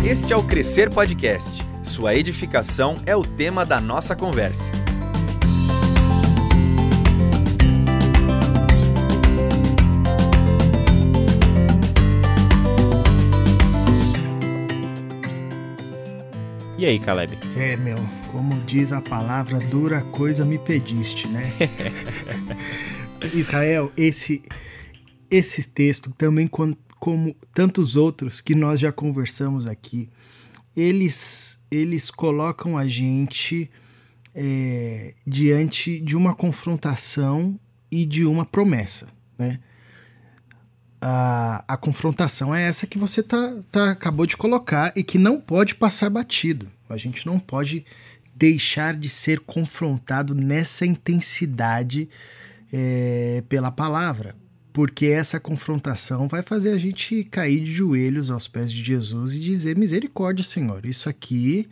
Este 0.04 0.34
é 0.34 0.36
o 0.36 0.42
Crescer 0.42 0.90
Podcast. 0.90 1.62
Sua 1.82 2.14
edificação 2.14 2.94
é 3.06 3.16
o 3.16 3.22
tema 3.22 3.64
da 3.64 3.80
nossa 3.80 4.14
conversa. 4.14 4.87
E 16.78 16.86
aí, 16.86 17.00
Caleb? 17.00 17.36
É, 17.56 17.76
meu, 17.76 17.96
como 18.30 18.56
diz 18.60 18.92
a 18.92 19.00
palavra, 19.00 19.58
dura 19.58 20.00
coisa 20.12 20.44
me 20.44 20.60
pediste, 20.60 21.26
né? 21.26 21.42
Israel, 23.34 23.90
esse, 23.96 24.44
esse 25.28 25.70
texto 25.70 26.12
também 26.16 26.46
como 26.46 27.34
tantos 27.52 27.96
outros 27.96 28.40
que 28.40 28.54
nós 28.54 28.78
já 28.78 28.92
conversamos 28.92 29.66
aqui, 29.66 30.08
eles, 30.76 31.60
eles 31.68 32.12
colocam 32.12 32.78
a 32.78 32.86
gente 32.86 33.68
é, 34.32 35.14
diante 35.26 35.98
de 35.98 36.16
uma 36.16 36.32
confrontação 36.32 37.58
e 37.90 38.06
de 38.06 38.24
uma 38.24 38.46
promessa, 38.46 39.08
né? 39.36 39.58
A, 41.00 41.64
a 41.68 41.76
confrontação 41.76 42.54
é 42.54 42.62
essa 42.62 42.86
que 42.86 42.98
você 42.98 43.22
tá, 43.22 43.54
tá, 43.70 43.90
acabou 43.90 44.26
de 44.26 44.36
colocar 44.36 44.92
e 44.96 45.04
que 45.04 45.18
não 45.18 45.40
pode 45.40 45.74
passar 45.74 46.10
batido. 46.10 46.68
A 46.88 46.96
gente 46.96 47.26
não 47.26 47.38
pode 47.38 47.84
deixar 48.34 48.96
de 48.96 49.08
ser 49.08 49.40
confrontado 49.40 50.34
nessa 50.34 50.86
intensidade 50.86 52.08
é, 52.72 53.42
pela 53.48 53.70
palavra, 53.70 54.36
porque 54.72 55.06
essa 55.06 55.40
confrontação 55.40 56.28
vai 56.28 56.42
fazer 56.42 56.70
a 56.70 56.78
gente 56.78 57.24
cair 57.24 57.60
de 57.60 57.72
joelhos 57.72 58.30
aos 58.30 58.46
pés 58.46 58.70
de 58.70 58.82
Jesus 58.82 59.34
e 59.34 59.40
dizer: 59.40 59.76
misericórdia, 59.76 60.44
Senhor, 60.44 60.86
isso 60.86 61.08
aqui 61.08 61.68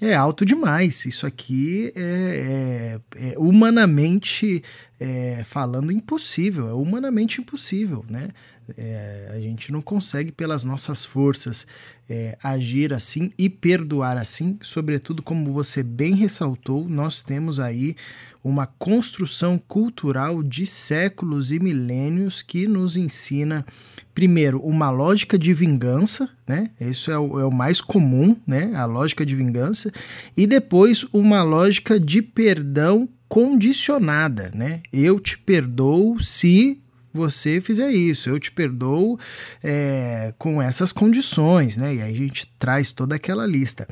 é 0.00 0.14
alto 0.14 0.44
demais, 0.44 1.04
isso 1.04 1.26
aqui 1.26 1.92
é, 1.94 2.98
é, 3.16 3.32
é 3.32 3.38
humanamente 3.38 4.64
é, 5.00 5.42
falando 5.44 5.90
impossível, 5.90 6.68
é 6.68 6.74
humanamente 6.74 7.40
impossível, 7.40 8.04
né? 8.06 8.28
É, 8.76 9.32
a 9.34 9.40
gente 9.40 9.72
não 9.72 9.80
consegue 9.80 10.30
pelas 10.30 10.62
nossas 10.62 11.04
forças 11.04 11.66
é, 12.08 12.38
agir 12.40 12.92
assim 12.92 13.32
e 13.36 13.48
perdoar 13.48 14.16
assim, 14.16 14.58
sobretudo 14.62 15.22
como 15.22 15.52
você 15.52 15.82
bem 15.82 16.14
ressaltou, 16.14 16.88
nós 16.88 17.20
temos 17.22 17.58
aí 17.58 17.96
uma 18.44 18.66
construção 18.66 19.58
cultural 19.58 20.42
de 20.42 20.66
séculos 20.66 21.50
e 21.50 21.58
milênios 21.58 22.42
que 22.42 22.68
nos 22.68 22.96
ensina, 22.96 23.66
primeiro, 24.14 24.60
uma 24.60 24.90
lógica 24.90 25.38
de 25.38 25.52
vingança, 25.52 26.28
né? 26.46 26.70
Isso 26.78 27.10
é 27.10 27.18
o, 27.18 27.40
é 27.40 27.44
o 27.44 27.50
mais 27.50 27.80
comum, 27.80 28.36
né? 28.46 28.72
A 28.74 28.84
lógica 28.84 29.24
de 29.24 29.34
vingança, 29.34 29.90
e 30.36 30.46
depois 30.46 31.04
uma 31.12 31.42
lógica 31.42 31.98
de 31.98 32.22
perdão 32.22 33.08
condicionada, 33.30 34.50
né? 34.52 34.82
Eu 34.92 35.20
te 35.20 35.38
perdoo 35.38 36.20
se 36.20 36.82
você 37.14 37.60
fizer 37.60 37.92
isso, 37.92 38.28
eu 38.28 38.40
te 38.40 38.50
perdoo 38.50 39.20
é, 39.62 40.34
com 40.36 40.60
essas 40.60 40.90
condições, 40.90 41.76
né? 41.76 41.94
E 41.94 42.02
aí 42.02 42.12
a 42.12 42.16
gente 42.16 42.52
traz 42.58 42.90
toda 42.90 43.14
aquela 43.14 43.46
lista. 43.46 43.86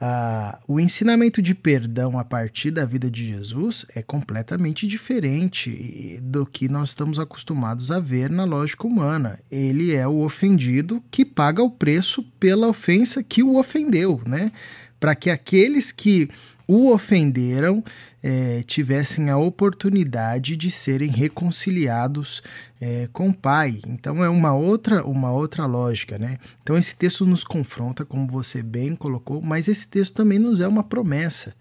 Ah, 0.00 0.58
o 0.66 0.80
ensinamento 0.80 1.40
de 1.40 1.54
perdão 1.54 2.18
a 2.18 2.24
partir 2.24 2.72
da 2.72 2.84
vida 2.84 3.08
de 3.08 3.28
Jesus 3.28 3.86
é 3.94 4.02
completamente 4.02 4.88
diferente 4.88 6.18
do 6.20 6.44
que 6.44 6.68
nós 6.68 6.88
estamos 6.88 7.20
acostumados 7.20 7.92
a 7.92 8.00
ver 8.00 8.28
na 8.28 8.42
lógica 8.42 8.88
humana. 8.88 9.38
Ele 9.48 9.94
é 9.94 10.06
o 10.06 10.18
ofendido 10.24 11.00
que 11.12 11.24
paga 11.24 11.62
o 11.62 11.70
preço 11.70 12.24
pela 12.40 12.66
ofensa 12.66 13.22
que 13.22 13.40
o 13.40 13.56
ofendeu, 13.56 14.20
né? 14.26 14.50
Para 14.98 15.14
que 15.14 15.30
aqueles 15.30 15.92
que 15.92 16.28
o 16.68 16.92
ofenderam 16.92 17.82
é, 18.22 18.62
tivessem 18.62 19.30
a 19.30 19.38
oportunidade 19.38 20.54
de 20.54 20.70
serem 20.70 21.08
reconciliados 21.08 22.42
é, 22.78 23.08
com 23.10 23.30
o 23.30 23.34
Pai. 23.34 23.80
Então 23.86 24.22
é 24.22 24.28
uma 24.28 24.54
outra, 24.54 25.02
uma 25.06 25.32
outra 25.32 25.64
lógica, 25.64 26.18
né? 26.18 26.36
Então 26.62 26.76
esse 26.76 26.94
texto 26.94 27.24
nos 27.24 27.42
confronta, 27.42 28.04
como 28.04 28.28
você 28.28 28.62
bem 28.62 28.94
colocou, 28.94 29.40
mas 29.40 29.66
esse 29.66 29.88
texto 29.88 30.14
também 30.14 30.38
nos 30.38 30.60
é 30.60 30.68
uma 30.68 30.84
promessa, 30.84 31.56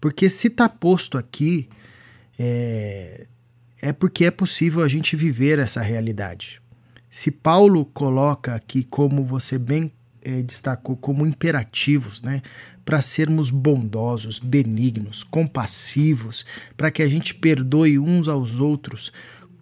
porque 0.00 0.28
se 0.28 0.48
está 0.48 0.68
posto 0.68 1.16
aqui 1.16 1.68
é, 2.36 3.26
é 3.80 3.92
porque 3.92 4.24
é 4.24 4.30
possível 4.30 4.82
a 4.82 4.88
gente 4.88 5.14
viver 5.14 5.60
essa 5.60 5.80
realidade. 5.80 6.60
Se 7.08 7.30
Paulo 7.30 7.84
coloca 7.86 8.54
aqui, 8.54 8.82
como 8.82 9.24
você 9.24 9.56
bem 9.56 9.90
é, 10.28 10.42
destacou, 10.42 10.94
como 10.94 11.26
imperativos, 11.26 12.20
né? 12.20 12.42
para 12.84 13.00
sermos 13.00 13.50
bondosos, 13.50 14.38
benignos, 14.38 15.22
compassivos, 15.22 16.44
para 16.76 16.90
que 16.90 17.02
a 17.02 17.08
gente 17.08 17.34
perdoe 17.34 17.98
uns 17.98 18.28
aos 18.28 18.60
outros, 18.60 19.10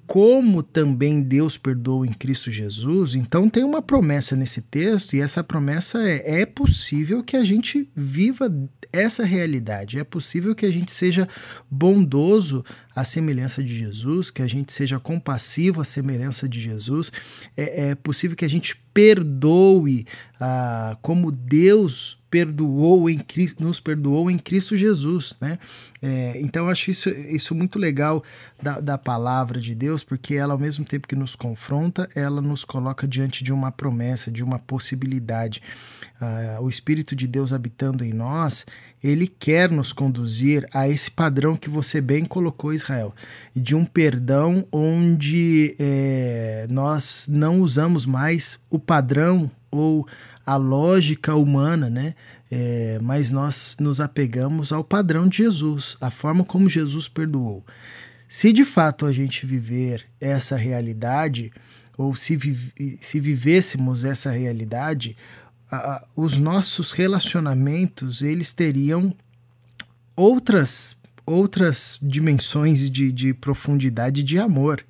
como 0.06 0.62
também 0.62 1.20
Deus 1.20 1.58
perdoa 1.58 2.06
em 2.06 2.12
Cristo 2.12 2.50
Jesus. 2.50 3.14
Então 3.14 3.48
tem 3.48 3.64
uma 3.64 3.82
promessa 3.82 4.36
nesse 4.36 4.62
texto, 4.62 5.14
e 5.14 5.20
essa 5.20 5.42
promessa 5.42 6.02
é: 6.02 6.42
é 6.42 6.46
possível 6.46 7.22
que 7.22 7.36
a 7.36 7.44
gente 7.44 7.88
viva 7.94 8.50
essa 8.92 9.24
realidade. 9.24 9.98
É 9.98 10.04
possível 10.04 10.54
que 10.54 10.64
a 10.64 10.70
gente 10.70 10.92
seja 10.92 11.28
bondoso 11.70 12.64
à 12.94 13.04
semelhança 13.04 13.62
de 13.62 13.76
Jesus, 13.76 14.30
que 14.30 14.42
a 14.42 14.46
gente 14.46 14.72
seja 14.72 15.00
compassivo 15.00 15.80
à 15.80 15.84
semelhança 15.84 16.48
de 16.48 16.60
Jesus. 16.60 17.12
É, 17.56 17.88
é 17.88 17.94
possível 17.94 18.36
que 18.36 18.44
a 18.44 18.50
gente 18.50 18.76
perdoe 18.94 20.06
ah, 20.40 20.96
como 21.02 21.30
Deus 21.30 22.15
perdoou 22.30 23.08
em 23.08 23.18
Cristo, 23.18 23.62
nos 23.62 23.80
perdoou 23.80 24.30
em 24.30 24.38
Cristo 24.38 24.76
Jesus, 24.76 25.36
né? 25.40 25.58
É, 26.02 26.38
então 26.40 26.64
eu 26.64 26.70
acho 26.70 26.90
isso, 26.90 27.08
isso 27.08 27.54
muito 27.54 27.78
legal 27.78 28.22
da, 28.62 28.80
da 28.80 28.98
palavra 28.98 29.60
de 29.60 29.74
Deus, 29.74 30.04
porque 30.04 30.34
ela 30.34 30.54
ao 30.54 30.58
mesmo 30.58 30.84
tempo 30.84 31.08
que 31.08 31.16
nos 31.16 31.34
confronta, 31.34 32.08
ela 32.14 32.40
nos 32.42 32.64
coloca 32.64 33.06
diante 33.06 33.42
de 33.42 33.52
uma 33.52 33.72
promessa, 33.72 34.30
de 34.30 34.44
uma 34.44 34.58
possibilidade. 34.58 35.62
Ah, 36.20 36.58
o 36.60 36.68
Espírito 36.68 37.14
de 37.14 37.26
Deus 37.26 37.52
habitando 37.52 38.04
em 38.04 38.12
nós, 38.12 38.66
ele 39.02 39.26
quer 39.26 39.70
nos 39.70 39.92
conduzir 39.92 40.66
a 40.72 40.88
esse 40.88 41.10
padrão 41.10 41.54
que 41.54 41.68
você 41.68 42.00
bem 42.00 42.24
colocou, 42.24 42.72
Israel, 42.72 43.14
de 43.54 43.74
um 43.74 43.84
perdão 43.84 44.66
onde 44.72 45.76
é, 45.78 46.66
nós 46.70 47.26
não 47.28 47.60
usamos 47.60 48.06
mais 48.06 48.60
o 48.70 48.78
padrão 48.78 49.50
ou 49.76 50.08
a 50.44 50.56
lógica 50.56 51.34
humana, 51.34 51.90
né? 51.90 52.14
É, 52.50 52.98
mas 53.02 53.30
nós 53.30 53.76
nos 53.80 54.00
apegamos 54.00 54.72
ao 54.72 54.84
padrão 54.84 55.26
de 55.26 55.38
Jesus, 55.38 55.96
a 56.00 56.10
forma 56.10 56.44
como 56.44 56.68
Jesus 56.68 57.08
perdoou. 57.08 57.64
Se 58.28 58.52
de 58.52 58.64
fato 58.64 59.06
a 59.06 59.12
gente 59.12 59.46
viver 59.46 60.04
essa 60.20 60.56
realidade, 60.56 61.52
ou 61.96 62.14
se, 62.14 62.36
vi 62.36 62.98
se 63.00 63.18
vivêssemos 63.18 64.04
essa 64.04 64.30
realidade, 64.30 65.16
a, 65.70 66.04
os 66.14 66.38
nossos 66.38 66.92
relacionamentos 66.92 68.22
eles 68.22 68.52
teriam 68.52 69.14
outras 70.14 70.96
outras 71.26 71.98
dimensões 72.00 72.88
de, 72.88 73.10
de 73.10 73.34
profundidade 73.34 74.22
de 74.22 74.38
amor. 74.38 74.84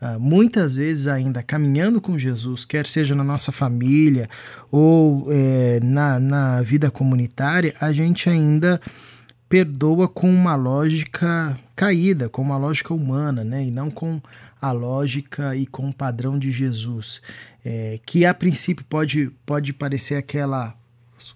Uh, 0.00 0.18
muitas 0.20 0.76
vezes 0.76 1.08
ainda 1.08 1.42
caminhando 1.42 2.00
com 2.00 2.18
Jesus, 2.18 2.64
quer 2.64 2.86
seja 2.86 3.14
na 3.14 3.24
nossa 3.24 3.50
família 3.50 4.28
ou 4.70 5.26
é, 5.30 5.80
na, 5.82 6.20
na 6.20 6.62
vida 6.62 6.88
comunitária, 6.88 7.74
a 7.80 7.92
gente 7.92 8.30
ainda 8.30 8.80
perdoa 9.48 10.06
com 10.06 10.30
uma 10.30 10.54
lógica 10.54 11.56
caída, 11.74 12.28
com 12.28 12.42
uma 12.42 12.56
lógica 12.56 12.92
humana, 12.92 13.42
né? 13.42 13.64
E 13.64 13.70
não 13.70 13.90
com 13.90 14.20
a 14.60 14.72
lógica 14.72 15.56
e 15.56 15.66
com 15.66 15.88
o 15.88 15.94
padrão 15.94 16.38
de 16.38 16.50
Jesus, 16.50 17.22
é, 17.64 17.98
que 18.04 18.26
a 18.26 18.34
princípio 18.34 18.84
pode, 18.88 19.30
pode 19.46 19.72
parecer 19.72 20.16
aquela 20.16 20.74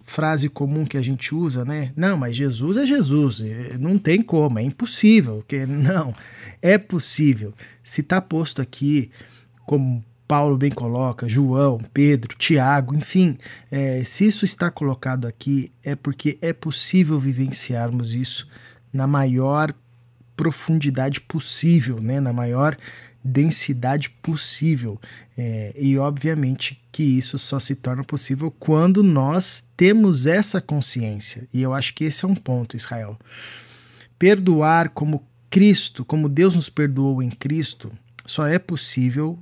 frase 0.02 0.48
comum 0.48 0.84
que 0.84 0.96
a 0.96 1.02
gente 1.02 1.34
usa, 1.34 1.64
né? 1.64 1.92
Não, 1.96 2.16
mas 2.16 2.36
Jesus 2.36 2.76
é 2.76 2.86
Jesus, 2.86 3.42
não 3.78 3.98
tem 3.98 4.22
como, 4.22 4.58
é 4.58 4.62
impossível. 4.62 5.44
Que 5.46 5.66
não, 5.66 6.12
é 6.60 6.78
possível. 6.78 7.52
Se 7.82 8.00
está 8.00 8.20
posto 8.20 8.62
aqui 8.62 9.10
como 9.66 10.04
Paulo 10.26 10.56
bem 10.56 10.70
coloca, 10.70 11.28
João, 11.28 11.78
Pedro, 11.92 12.34
Tiago, 12.36 12.94
enfim, 12.94 13.36
é, 13.70 14.02
se 14.02 14.26
isso 14.26 14.44
está 14.44 14.70
colocado 14.70 15.26
aqui, 15.26 15.70
é 15.84 15.94
porque 15.94 16.38
é 16.40 16.52
possível 16.52 17.18
vivenciarmos 17.18 18.14
isso 18.14 18.48
na 18.92 19.06
maior 19.06 19.74
profundidade 20.36 21.20
possível, 21.20 22.00
né? 22.00 22.18
na 22.18 22.32
maior 22.32 22.76
densidade 23.24 24.10
possível. 24.10 25.00
É, 25.36 25.74
e 25.76 25.96
obviamente 25.98 26.80
que 26.90 27.02
isso 27.02 27.38
só 27.38 27.58
se 27.58 27.74
torna 27.74 28.04
possível 28.04 28.50
quando 28.50 29.02
nós 29.02 29.64
temos 29.76 30.26
essa 30.26 30.60
consciência. 30.60 31.48
E 31.52 31.62
eu 31.62 31.72
acho 31.72 31.94
que 31.94 32.04
esse 32.04 32.24
é 32.24 32.28
um 32.28 32.34
ponto, 32.34 32.76
Israel. 32.76 33.18
Perdoar 34.18 34.90
como 34.90 35.26
Cristo, 35.48 36.04
como 36.04 36.28
Deus 36.28 36.54
nos 36.54 36.68
perdoou 36.68 37.22
em 37.22 37.30
Cristo, 37.30 37.92
só 38.24 38.46
é 38.46 38.58
possível 38.58 39.38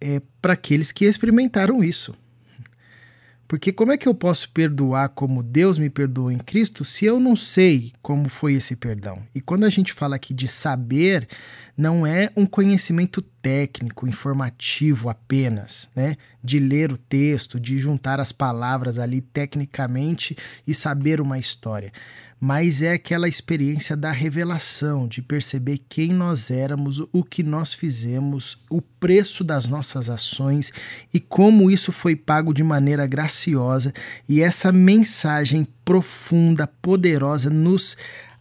é, 0.00 0.20
para 0.40 0.52
aqueles 0.52 0.92
que 0.92 1.04
experimentaram 1.04 1.82
isso. 1.82 2.14
Porque 3.46 3.72
como 3.72 3.92
é 3.92 3.98
que 3.98 4.08
eu 4.08 4.14
posso 4.14 4.48
perdoar 4.50 5.10
como 5.10 5.42
Deus 5.42 5.78
me 5.78 5.90
perdoou 5.90 6.30
em 6.30 6.38
Cristo 6.38 6.84
se 6.84 7.04
eu 7.04 7.20
não 7.20 7.36
sei 7.36 7.92
como 8.00 8.28
foi 8.28 8.54
esse 8.54 8.76
perdão? 8.76 9.22
E 9.34 9.40
quando 9.40 9.64
a 9.64 9.70
gente 9.70 9.92
fala 9.92 10.16
aqui 10.16 10.32
de 10.32 10.48
saber, 10.48 11.28
não 11.76 12.06
é 12.06 12.30
um 12.36 12.46
conhecimento 12.46 13.20
técnico, 13.20 14.08
informativo 14.08 15.08
apenas, 15.08 15.88
né? 15.94 16.16
De 16.42 16.58
ler 16.58 16.92
o 16.92 16.96
texto, 16.96 17.60
de 17.60 17.76
juntar 17.76 18.18
as 18.18 18.32
palavras 18.32 18.98
ali 18.98 19.20
tecnicamente 19.20 20.36
e 20.66 20.72
saber 20.72 21.20
uma 21.20 21.38
história 21.38 21.92
mas 22.44 22.82
é 22.82 22.92
aquela 22.92 23.26
experiência 23.26 23.96
da 23.96 24.10
revelação, 24.10 25.08
de 25.08 25.22
perceber 25.22 25.80
quem 25.88 26.12
nós 26.12 26.50
éramos, 26.50 27.00
o 27.10 27.24
que 27.24 27.42
nós 27.42 27.72
fizemos, 27.72 28.58
o 28.68 28.82
preço 28.82 29.42
das 29.42 29.66
nossas 29.66 30.10
ações 30.10 30.70
e 31.12 31.18
como 31.18 31.70
isso 31.70 31.90
foi 31.90 32.14
pago 32.14 32.52
de 32.52 32.62
maneira 32.62 33.06
graciosa. 33.06 33.94
E 34.28 34.42
essa 34.42 34.70
mensagem 34.70 35.66
profunda, 35.86 36.66
poderosa, 36.66 37.48
nos 37.48 37.96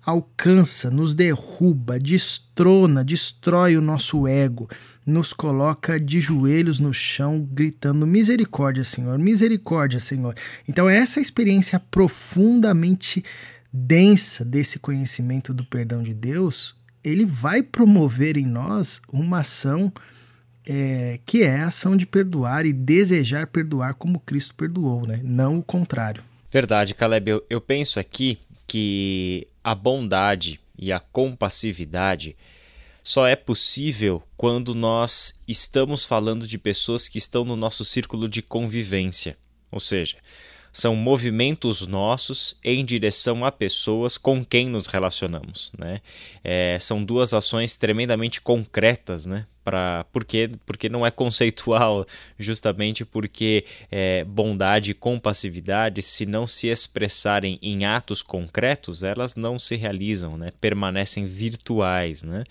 alcança, 0.05 0.91
nos 0.91 1.15
derruba, 1.15 1.97
destrona, 1.97 3.05
destrói 3.05 3.77
o 3.77 3.81
nosso 3.81 4.27
ego, 4.27 4.69
nos 5.05 5.31
coloca 5.31 5.97
de 5.97 6.19
joelhos 6.19 6.79
no 6.79 6.93
chão, 6.93 7.47
gritando: 7.51 8.05
Misericórdia, 8.05 8.83
Senhor, 8.83 9.17
misericórdia, 9.17 10.01
Senhor. 10.01 10.35
Então, 10.67 10.89
essa 10.89 11.21
experiência 11.21 11.79
profundamente 11.79 13.23
densa 13.73 14.45
desse 14.45 14.77
conhecimento 14.77 15.51
do 15.51 15.65
perdão 15.65 16.03
de 16.03 16.13
Deus, 16.13 16.75
ele 17.03 17.25
vai 17.25 17.63
promover 17.63 18.37
em 18.37 18.45
nós 18.45 19.01
uma 19.11 19.39
ação 19.39 19.91
é, 20.65 21.19
que 21.25 21.43
é 21.43 21.61
a 21.61 21.67
ação 21.67 21.97
de 21.97 22.05
perdoar 22.05 22.65
e 22.65 22.71
desejar 22.71 23.47
perdoar 23.47 23.95
como 23.95 24.19
Cristo 24.19 24.53
perdoou, 24.53 25.05
né? 25.07 25.19
não 25.23 25.57
o 25.57 25.63
contrário. 25.63 26.23
Verdade, 26.51 26.93
Caleb. 26.93 27.31
Eu, 27.31 27.45
eu 27.49 27.59
penso 27.59 27.99
aqui 27.99 28.37
que 28.67 29.47
a 29.63 29.73
bondade 29.73 30.59
e 30.77 30.91
a 30.91 30.99
compassividade 30.99 32.35
só 33.03 33.27
é 33.27 33.35
possível 33.35 34.23
quando 34.37 34.73
nós 34.73 35.41
estamos 35.47 36.05
falando 36.05 36.47
de 36.47 36.57
pessoas 36.57 37.07
que 37.07 37.17
estão 37.17 37.43
no 37.43 37.55
nosso 37.55 37.83
círculo 37.83 38.29
de 38.29 38.41
convivência. 38.41 39.35
Ou 39.71 39.79
seja, 39.79 40.17
são 40.73 40.95
movimentos 40.95 41.85
nossos 41.85 42.57
em 42.63 42.83
direção 42.83 43.45
a 43.45 43.51
pessoas 43.51 44.17
com 44.17 44.43
quem 44.43 44.67
nos 44.67 44.87
relacionamos. 44.87 45.71
Né? 45.77 46.01
É, 46.43 46.77
são 46.81 47.03
duas 47.03 47.31
ações 47.31 47.75
tremendamente 47.75 48.41
concretas, 48.41 49.27
né? 49.27 49.45
Pra, 49.63 50.05
porque, 50.11 50.51
porque 50.65 50.89
não 50.89 51.05
é 51.05 51.11
conceitual, 51.11 52.05
justamente 52.37 53.05
porque 53.05 53.65
é, 53.89 54.23
bondade 54.25 54.91
e 54.91 54.93
compassividade, 54.93 56.01
se 56.01 56.25
não 56.25 56.45
se 56.45 56.67
expressarem 56.67 57.57
em 57.61 57.85
atos 57.85 58.21
concretos, 58.21 59.03
elas 59.03 59.35
não 59.35 59.57
se 59.57 59.75
realizam, 59.75 60.37
né? 60.37 60.51
permanecem 60.59 61.25
virtuais. 61.25 62.23
Né? 62.23 62.43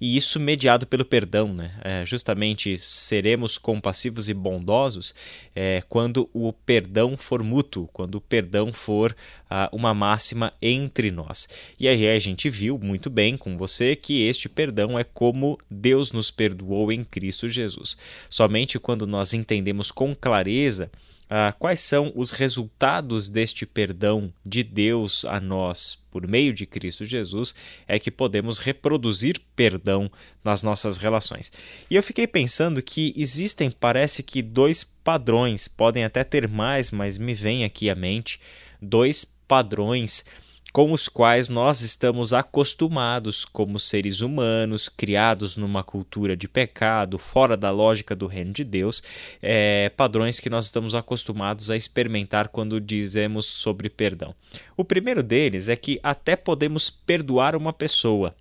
E 0.00 0.16
isso 0.16 0.40
mediado 0.40 0.86
pelo 0.86 1.04
perdão. 1.04 1.52
Né? 1.52 1.70
É, 1.82 2.04
justamente 2.06 2.78
seremos 2.78 3.58
compassivos 3.58 4.28
e 4.28 4.34
bondosos 4.34 5.14
é, 5.54 5.82
quando 5.88 6.28
o 6.32 6.52
perdão 6.52 7.16
for 7.16 7.42
mútuo, 7.42 7.88
quando 7.92 8.16
o 8.16 8.20
perdão 8.20 8.72
for 8.72 9.14
ah, 9.48 9.68
uma 9.72 9.92
máxima 9.92 10.52
entre 10.62 11.10
nós. 11.10 11.48
E 11.78 11.88
aí 11.88 12.08
a 12.08 12.18
gente 12.18 12.48
viu 12.48 12.78
muito 12.78 13.10
bem 13.10 13.36
com 13.36 13.56
você 13.56 13.96
que 13.96 14.22
este 14.22 14.48
perdão 14.48 14.98
é 14.98 15.04
como 15.04 15.58
Deus 15.70 16.12
nos 16.12 16.30
perdoa 16.30 16.49
perdoou 16.50 16.90
em 16.90 17.04
Cristo 17.04 17.48
Jesus. 17.48 17.96
Somente 18.28 18.78
quando 18.78 19.06
nós 19.06 19.32
entendemos 19.32 19.90
com 19.90 20.14
clareza 20.14 20.90
ah, 21.28 21.54
quais 21.56 21.78
são 21.78 22.12
os 22.16 22.32
resultados 22.32 23.28
deste 23.28 23.64
perdão 23.64 24.32
de 24.44 24.64
Deus 24.64 25.24
a 25.24 25.38
nós 25.38 25.96
por 26.10 26.26
meio 26.26 26.52
de 26.52 26.66
Cristo 26.66 27.04
Jesus 27.04 27.54
é 27.86 28.00
que 28.00 28.10
podemos 28.10 28.58
reproduzir 28.58 29.40
perdão 29.54 30.10
nas 30.42 30.62
nossas 30.64 30.96
relações. 30.96 31.52
E 31.88 31.94
eu 31.94 32.02
fiquei 32.02 32.26
pensando 32.26 32.82
que 32.82 33.14
existem, 33.16 33.70
parece 33.70 34.24
que, 34.24 34.42
dois 34.42 34.82
padrões, 34.82 35.68
podem 35.68 36.04
até 36.04 36.24
ter 36.24 36.48
mais, 36.48 36.90
mas 36.90 37.16
me 37.16 37.32
vem 37.32 37.64
aqui 37.64 37.88
à 37.88 37.94
mente 37.94 38.40
dois 38.82 39.24
padrões 39.46 40.24
com 40.72 40.92
os 40.92 41.08
quais 41.08 41.48
nós 41.48 41.80
estamos 41.80 42.32
acostumados 42.32 43.44
como 43.44 43.78
seres 43.78 44.20
humanos, 44.20 44.88
criados 44.88 45.56
numa 45.56 45.82
cultura 45.82 46.36
de 46.36 46.46
pecado, 46.46 47.18
fora 47.18 47.56
da 47.56 47.70
lógica 47.70 48.14
do 48.14 48.26
reino 48.26 48.52
de 48.52 48.64
Deus, 48.64 49.02
é, 49.42 49.90
padrões 49.96 50.38
que 50.38 50.50
nós 50.50 50.66
estamos 50.66 50.94
acostumados 50.94 51.70
a 51.70 51.76
experimentar 51.76 52.48
quando 52.48 52.80
dizemos 52.80 53.46
sobre 53.46 53.88
perdão. 53.88 54.34
O 54.76 54.84
primeiro 54.84 55.22
deles 55.22 55.68
é 55.68 55.76
que 55.76 55.98
até 56.02 56.36
podemos 56.36 56.88
perdoar 56.88 57.56
uma 57.56 57.72
pessoa. 57.72 58.34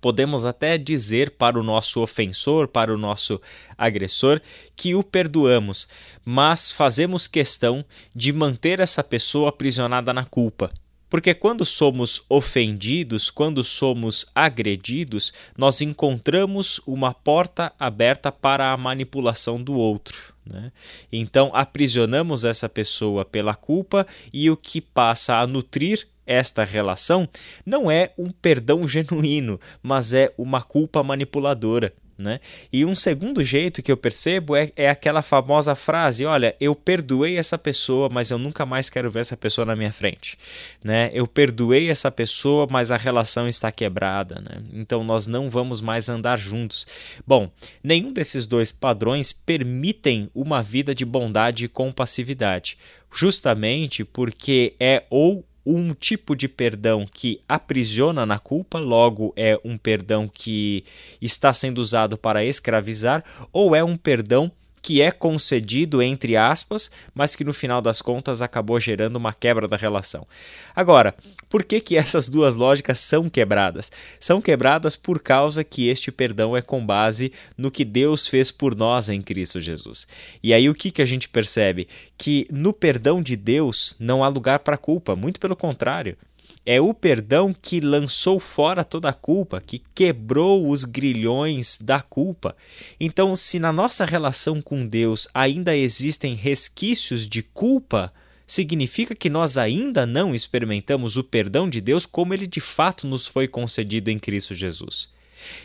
Podemos 0.00 0.44
até 0.44 0.78
dizer 0.78 1.32
para 1.32 1.58
o 1.58 1.64
nosso 1.64 2.00
ofensor, 2.00 2.68
para 2.68 2.94
o 2.94 2.98
nosso 2.98 3.40
agressor, 3.76 4.40
que 4.76 4.94
o 4.94 5.02
perdoamos, 5.02 5.88
mas 6.24 6.70
fazemos 6.70 7.26
questão 7.26 7.84
de 8.14 8.32
manter 8.32 8.78
essa 8.78 9.02
pessoa 9.02 9.48
aprisionada 9.48 10.14
na 10.14 10.24
culpa 10.24 10.70
porque 11.10 11.34
quando 11.34 11.64
somos 11.64 12.22
ofendidos, 12.28 13.28
quando 13.28 13.64
somos 13.64 14.24
agredidos, 14.34 15.32
nós 15.58 15.80
encontramos 15.80 16.80
uma 16.86 17.12
porta 17.12 17.72
aberta 17.78 18.30
para 18.30 18.72
a 18.72 18.76
manipulação 18.76 19.60
do 19.60 19.74
outro. 19.74 20.16
Né? 20.46 20.72
Então 21.12 21.50
aprisionamos 21.52 22.44
essa 22.44 22.68
pessoa 22.68 23.24
pela 23.24 23.54
culpa 23.54 24.06
e 24.32 24.48
o 24.48 24.56
que 24.56 24.80
passa 24.80 25.36
a 25.36 25.46
nutrir 25.46 26.06
esta 26.26 26.62
relação 26.62 27.28
não 27.66 27.90
é 27.90 28.12
um 28.16 28.30
perdão 28.30 28.86
genuíno, 28.88 29.60
mas 29.82 30.14
é 30.14 30.32
uma 30.38 30.62
culpa 30.62 31.02
manipuladora. 31.02 31.92
Né? 32.20 32.40
E 32.72 32.84
um 32.84 32.94
segundo 32.94 33.42
jeito 33.42 33.82
que 33.82 33.90
eu 33.90 33.96
percebo 33.96 34.54
é, 34.54 34.70
é 34.76 34.88
aquela 34.88 35.22
famosa 35.22 35.74
frase: 35.74 36.24
olha, 36.24 36.54
eu 36.60 36.74
perdoei 36.74 37.38
essa 37.38 37.56
pessoa, 37.58 38.08
mas 38.10 38.30
eu 38.30 38.38
nunca 38.38 38.66
mais 38.66 38.90
quero 38.90 39.10
ver 39.10 39.20
essa 39.20 39.36
pessoa 39.36 39.64
na 39.64 39.74
minha 39.74 39.92
frente. 39.92 40.38
Né? 40.84 41.10
Eu 41.12 41.26
perdoei 41.26 41.90
essa 41.90 42.10
pessoa, 42.10 42.66
mas 42.70 42.90
a 42.90 42.96
relação 42.96 43.48
está 43.48 43.72
quebrada. 43.72 44.40
Né? 44.40 44.62
Então 44.74 45.02
nós 45.02 45.26
não 45.26 45.48
vamos 45.48 45.80
mais 45.80 46.08
andar 46.08 46.38
juntos. 46.38 46.86
Bom, 47.26 47.50
nenhum 47.82 48.12
desses 48.12 48.46
dois 48.46 48.70
padrões 48.70 49.32
permitem 49.32 50.30
uma 50.34 50.62
vida 50.62 50.94
de 50.94 51.04
bondade 51.04 51.64
e 51.64 51.68
compassividade. 51.68 52.76
justamente 53.12 54.04
porque 54.04 54.74
é 54.78 55.02
ou 55.10 55.44
um 55.64 55.92
tipo 55.92 56.34
de 56.34 56.48
perdão 56.48 57.06
que 57.10 57.40
aprisiona 57.48 58.24
na 58.24 58.38
culpa, 58.38 58.78
logo 58.78 59.32
é 59.36 59.58
um 59.64 59.76
perdão 59.76 60.28
que 60.32 60.84
está 61.20 61.52
sendo 61.52 61.78
usado 61.78 62.16
para 62.16 62.44
escravizar, 62.44 63.24
ou 63.52 63.74
é 63.74 63.84
um 63.84 63.96
perdão 63.96 64.50
que 64.82 65.02
é 65.02 65.10
concedido 65.10 66.02
entre 66.02 66.36
aspas, 66.36 66.90
mas 67.14 67.36
que 67.36 67.44
no 67.44 67.52
final 67.52 67.82
das 67.82 68.00
contas 68.00 68.42
acabou 68.42 68.78
gerando 68.80 69.16
uma 69.16 69.32
quebra 69.32 69.68
da 69.68 69.76
relação. 69.76 70.26
Agora, 70.74 71.14
por 71.48 71.64
que 71.64 71.80
que 71.80 71.96
essas 71.96 72.28
duas 72.28 72.54
lógicas 72.54 72.98
são 72.98 73.28
quebradas? 73.28 73.90
São 74.18 74.40
quebradas 74.40 74.96
por 74.96 75.20
causa 75.20 75.64
que 75.64 75.88
este 75.88 76.10
perdão 76.12 76.56
é 76.56 76.62
com 76.62 76.84
base 76.84 77.32
no 77.56 77.70
que 77.70 77.84
Deus 77.84 78.26
fez 78.26 78.50
por 78.50 78.74
nós 78.74 79.08
em 79.08 79.20
Cristo 79.20 79.60
Jesus. 79.60 80.06
E 80.42 80.54
aí 80.54 80.68
o 80.68 80.74
que 80.74 80.90
que 80.90 81.02
a 81.02 81.06
gente 81.06 81.28
percebe? 81.28 81.88
Que 82.16 82.46
no 82.50 82.72
perdão 82.72 83.22
de 83.22 83.36
Deus 83.36 83.96
não 83.98 84.22
há 84.22 84.28
lugar 84.28 84.60
para 84.60 84.78
culpa, 84.78 85.16
muito 85.16 85.40
pelo 85.40 85.56
contrário. 85.56 86.16
É 86.64 86.80
o 86.80 86.92
perdão 86.92 87.54
que 87.54 87.80
lançou 87.80 88.38
fora 88.38 88.84
toda 88.84 89.08
a 89.08 89.14
culpa, 89.14 89.62
que 89.64 89.82
quebrou 89.94 90.68
os 90.68 90.84
grilhões 90.84 91.78
da 91.80 92.00
culpa. 92.00 92.54
Então, 92.98 93.34
se 93.34 93.58
na 93.58 93.72
nossa 93.72 94.04
relação 94.04 94.60
com 94.60 94.86
Deus 94.86 95.26
ainda 95.32 95.74
existem 95.74 96.34
resquícios 96.34 97.28
de 97.28 97.42
culpa, 97.42 98.12
significa 98.46 99.14
que 99.14 99.30
nós 99.30 99.56
ainda 99.56 100.04
não 100.04 100.34
experimentamos 100.34 101.16
o 101.16 101.24
perdão 101.24 101.68
de 101.68 101.80
Deus 101.80 102.04
como 102.04 102.34
ele 102.34 102.46
de 102.46 102.60
fato 102.60 103.06
nos 103.06 103.26
foi 103.26 103.48
concedido 103.48 104.10
em 104.10 104.18
Cristo 104.18 104.54
Jesus. 104.54 105.08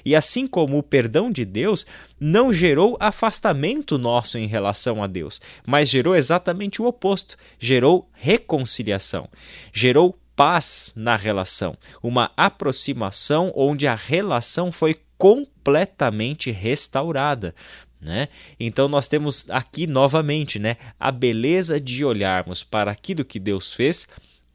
E 0.06 0.16
assim 0.16 0.48
como 0.48 0.78
o 0.78 0.84
perdão 0.84 1.32
de 1.32 1.44
Deus 1.44 1.86
não 2.20 2.54
gerou 2.54 2.96
afastamento 3.00 3.98
nosso 3.98 4.38
em 4.38 4.48
relação 4.48 5.04
a 5.04 5.08
Deus, 5.08 5.42
mas 5.66 5.90
gerou 5.90 6.16
exatamente 6.16 6.82
o 6.82 6.86
oposto, 6.86 7.36
gerou 7.60 8.10
reconciliação, 8.14 9.28
gerou 9.74 10.18
paz 10.36 10.92
na 10.96 11.16
relação, 11.16 11.78
uma 12.04 12.32
aproximação 12.36 13.52
onde 13.56 13.88
a 13.88 13.96
relação 13.96 14.72
foi 14.72 15.00
completamente 15.18 16.52
restaurada. 16.52 17.56
Né? 18.02 18.28
Então 18.60 18.88
nós 18.88 19.08
temos 19.08 19.50
aqui 19.50 19.88
novamente 19.88 20.60
né, 20.60 20.78
a 21.00 21.12
beleza 21.12 21.80
de 21.80 22.06
olharmos 22.06 22.64
para 22.64 22.92
aquilo 22.92 23.26
que 23.26 23.40
Deus 23.40 23.74
fez, 23.74 24.08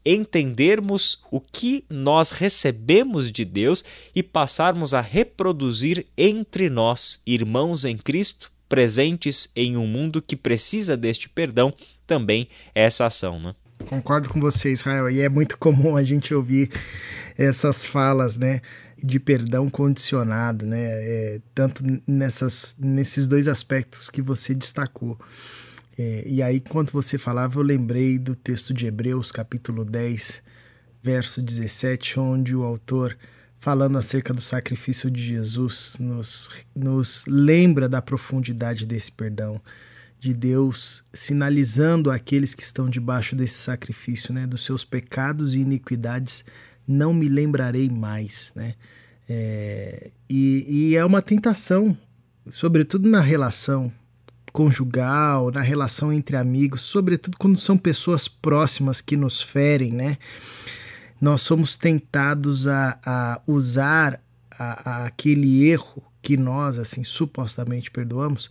entendermos 0.05 1.23
o 1.29 1.39
que 1.39 1.85
nós 1.89 2.31
recebemos 2.31 3.31
de 3.31 3.45
Deus 3.45 3.83
e 4.15 4.23
passarmos 4.23 4.93
a 4.93 5.01
reproduzir 5.01 6.07
entre 6.17 6.69
nós, 6.69 7.21
irmãos 7.25 7.85
em 7.85 7.97
Cristo, 7.97 8.51
presentes 8.69 9.51
em 9.55 9.75
um 9.75 9.85
mundo 9.85 10.21
que 10.21 10.35
precisa 10.35 10.95
deste 10.95 11.27
perdão, 11.27 11.73
também 12.07 12.47
essa 12.73 13.05
ação. 13.05 13.39
Né? 13.39 13.53
Concordo 13.87 14.29
com 14.29 14.39
você, 14.39 14.71
Israel. 14.71 15.09
E 15.09 15.21
é 15.21 15.29
muito 15.29 15.57
comum 15.57 15.95
a 15.95 16.03
gente 16.03 16.33
ouvir 16.33 16.69
essas 17.37 17.83
falas, 17.83 18.37
né? 18.37 18.61
De 19.01 19.19
perdão 19.19 19.69
condicionado, 19.69 20.65
né? 20.65 20.79
É, 20.79 21.41
tanto 21.55 21.83
nessas, 22.07 22.75
nesses 22.79 23.27
dois 23.27 23.47
aspectos 23.47 24.09
que 24.09 24.21
você 24.21 24.53
destacou. 24.53 25.19
É, 25.97 26.23
e 26.25 26.41
aí, 26.41 26.59
quando 26.59 26.91
você 26.91 27.17
falava, 27.17 27.59
eu 27.59 27.63
lembrei 27.63 28.17
do 28.17 28.35
texto 28.35 28.73
de 28.73 28.85
Hebreus, 28.85 29.31
capítulo 29.31 29.83
10, 29.83 30.43
verso 31.03 31.41
17, 31.41 32.19
onde 32.19 32.55
o 32.55 32.63
autor, 32.63 33.17
falando 33.59 33.97
acerca 33.97 34.33
do 34.33 34.41
sacrifício 34.41 35.11
de 35.11 35.21
Jesus, 35.21 35.97
nos, 35.99 36.49
nos 36.75 37.23
lembra 37.27 37.89
da 37.89 38.01
profundidade 38.01 38.85
desse 38.85 39.11
perdão 39.11 39.61
de 40.21 40.35
Deus 40.35 41.03
sinalizando 41.11 42.11
àqueles 42.11 42.53
que 42.53 42.61
estão 42.61 42.87
debaixo 42.87 43.35
desse 43.35 43.55
sacrifício, 43.55 44.31
né, 44.31 44.45
dos 44.45 44.63
seus 44.63 44.85
pecados 44.85 45.55
e 45.55 45.59
iniquidades, 45.59 46.45
não 46.87 47.11
me 47.11 47.27
lembrarei 47.27 47.89
mais, 47.89 48.51
né? 48.55 48.75
É, 49.27 50.11
e, 50.29 50.65
e 50.67 50.95
é 50.95 51.03
uma 51.03 51.23
tentação, 51.23 51.97
sobretudo 52.49 53.09
na 53.09 53.19
relação 53.19 53.91
conjugal, 54.53 55.49
na 55.49 55.61
relação 55.61 56.13
entre 56.13 56.37
amigos, 56.37 56.81
sobretudo 56.81 57.35
quando 57.37 57.59
são 57.59 57.75
pessoas 57.75 58.27
próximas 58.27 59.01
que 59.01 59.17
nos 59.17 59.41
ferem, 59.41 59.91
né? 59.91 60.19
Nós 61.19 61.41
somos 61.41 61.75
tentados 61.75 62.67
a, 62.67 62.99
a 63.03 63.41
usar 63.47 64.21
a, 64.51 64.89
a 64.89 65.05
aquele 65.05 65.63
erro 65.63 66.10
que 66.21 66.37
nós, 66.37 66.77
assim, 66.77 67.03
supostamente 67.03 67.89
perdoamos, 67.89 68.49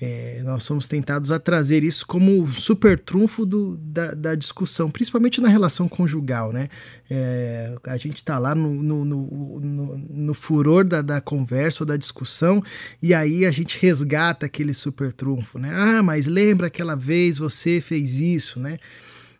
é, 0.00 0.42
nós 0.42 0.64
somos 0.64 0.88
tentados 0.88 1.30
a 1.30 1.38
trazer 1.38 1.84
isso 1.84 2.04
como 2.04 2.44
super 2.48 2.98
trunfo 2.98 3.46
do, 3.46 3.76
da, 3.76 4.12
da 4.12 4.34
discussão, 4.34 4.90
principalmente 4.90 5.40
na 5.40 5.48
relação 5.48 5.88
conjugal, 5.88 6.52
né? 6.52 6.68
É, 7.08 7.76
a 7.84 7.96
gente 7.96 8.16
está 8.16 8.38
lá 8.38 8.52
no, 8.54 8.82
no, 8.82 9.04
no, 9.04 9.60
no, 9.60 9.98
no 9.98 10.34
furor 10.34 10.84
da, 10.84 11.00
da 11.00 11.20
conversa 11.20 11.84
ou 11.84 11.86
da 11.86 11.96
discussão 11.96 12.62
e 13.00 13.14
aí 13.14 13.46
a 13.46 13.52
gente 13.52 13.78
resgata 13.78 14.46
aquele 14.46 14.74
super 14.74 15.12
trunfo, 15.12 15.60
né? 15.60 15.70
Ah, 15.72 16.02
mas 16.02 16.26
lembra 16.26 16.66
aquela 16.66 16.96
vez 16.96 17.38
você 17.38 17.80
fez 17.80 18.18
isso, 18.18 18.58
né? 18.58 18.78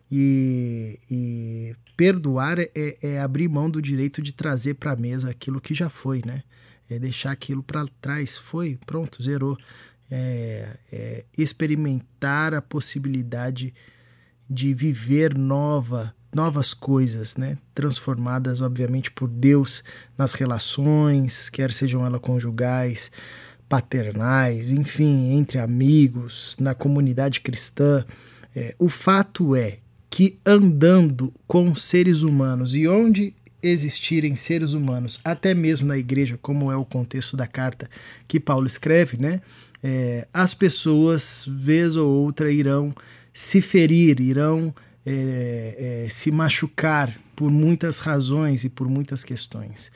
E, 0.09 0.99
e 1.11 1.75
perdoar 1.97 2.59
é, 2.59 2.69
é 3.01 3.19
abrir 3.19 3.49
mão 3.49 3.69
do 3.69 3.81
direito 3.81 4.21
de 4.21 4.31
trazer 4.31 4.75
para 4.75 4.93
a 4.93 4.95
mesa 4.95 5.29
aquilo 5.29 5.59
que 5.59 5.73
já 5.73 5.89
foi, 5.89 6.21
né? 6.25 6.43
É 6.95 6.99
deixar 6.99 7.31
aquilo 7.31 7.63
para 7.63 7.85
trás. 8.01 8.37
Foi, 8.37 8.77
pronto, 8.85 9.21
zerou. 9.21 9.57
É, 10.11 10.77
é 10.91 11.25
experimentar 11.37 12.53
a 12.53 12.61
possibilidade 12.61 13.73
de 14.49 14.73
viver 14.73 15.35
nova, 15.35 16.13
novas 16.33 16.73
coisas, 16.73 17.35
né? 17.35 17.57
Transformadas, 17.73 18.61
obviamente, 18.61 19.09
por 19.09 19.27
Deus 19.27 19.83
nas 20.17 20.33
relações, 20.33 21.49
quer 21.49 21.71
sejam 21.71 22.05
elas 22.05 22.21
conjugais, 22.21 23.11
paternais, 23.67 24.71
enfim, 24.71 25.33
entre 25.33 25.57
amigos, 25.57 26.55
na 26.59 26.75
comunidade 26.75 27.41
cristã. 27.41 28.05
É, 28.55 28.75
o 28.77 28.89
fato 28.89 29.55
é 29.55 29.79
que 30.09 30.37
andando 30.45 31.33
com 31.47 31.73
seres 31.73 32.21
humanos 32.21 32.75
e 32.75 32.87
onde 32.87 33.33
existirem 33.63 34.35
seres 34.35 34.73
humanos, 34.73 35.19
até 35.23 35.53
mesmo 35.53 35.87
na 35.87 35.97
igreja, 35.97 36.37
como 36.41 36.71
é 36.71 36.75
o 36.75 36.85
contexto 36.85 37.37
da 37.37 37.47
carta 37.47 37.89
que 38.27 38.39
Paulo 38.39 38.67
escreve, 38.67 39.17
né? 39.17 39.41
É, 39.81 40.27
as 40.33 40.53
pessoas, 40.53 41.45
vez 41.47 41.95
ou 41.95 42.09
outra, 42.09 42.51
irão 42.51 42.93
se 43.33 43.61
ferir, 43.61 44.19
irão 44.21 44.73
é, 45.05 46.05
é, 46.05 46.09
se 46.09 46.31
machucar 46.31 47.17
por 47.35 47.49
muitas 47.49 47.99
razões 47.99 48.63
e 48.63 48.69
por 48.69 48.87
muitas 48.87 49.23
questões. 49.23 49.91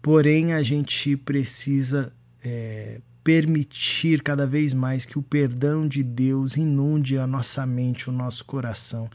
Porém, 0.00 0.52
a 0.52 0.62
gente 0.62 1.16
precisa 1.16 2.12
é, 2.44 3.00
permitir 3.26 4.22
cada 4.22 4.46
vez 4.46 4.72
mais 4.72 5.04
que 5.04 5.18
o 5.18 5.22
perdão 5.22 5.88
de 5.88 6.00
Deus 6.00 6.56
inunde 6.56 7.18
a 7.18 7.26
nossa 7.26 7.66
mente, 7.66 8.08
o 8.08 8.12
nosso 8.12 8.44
coração. 8.44 9.10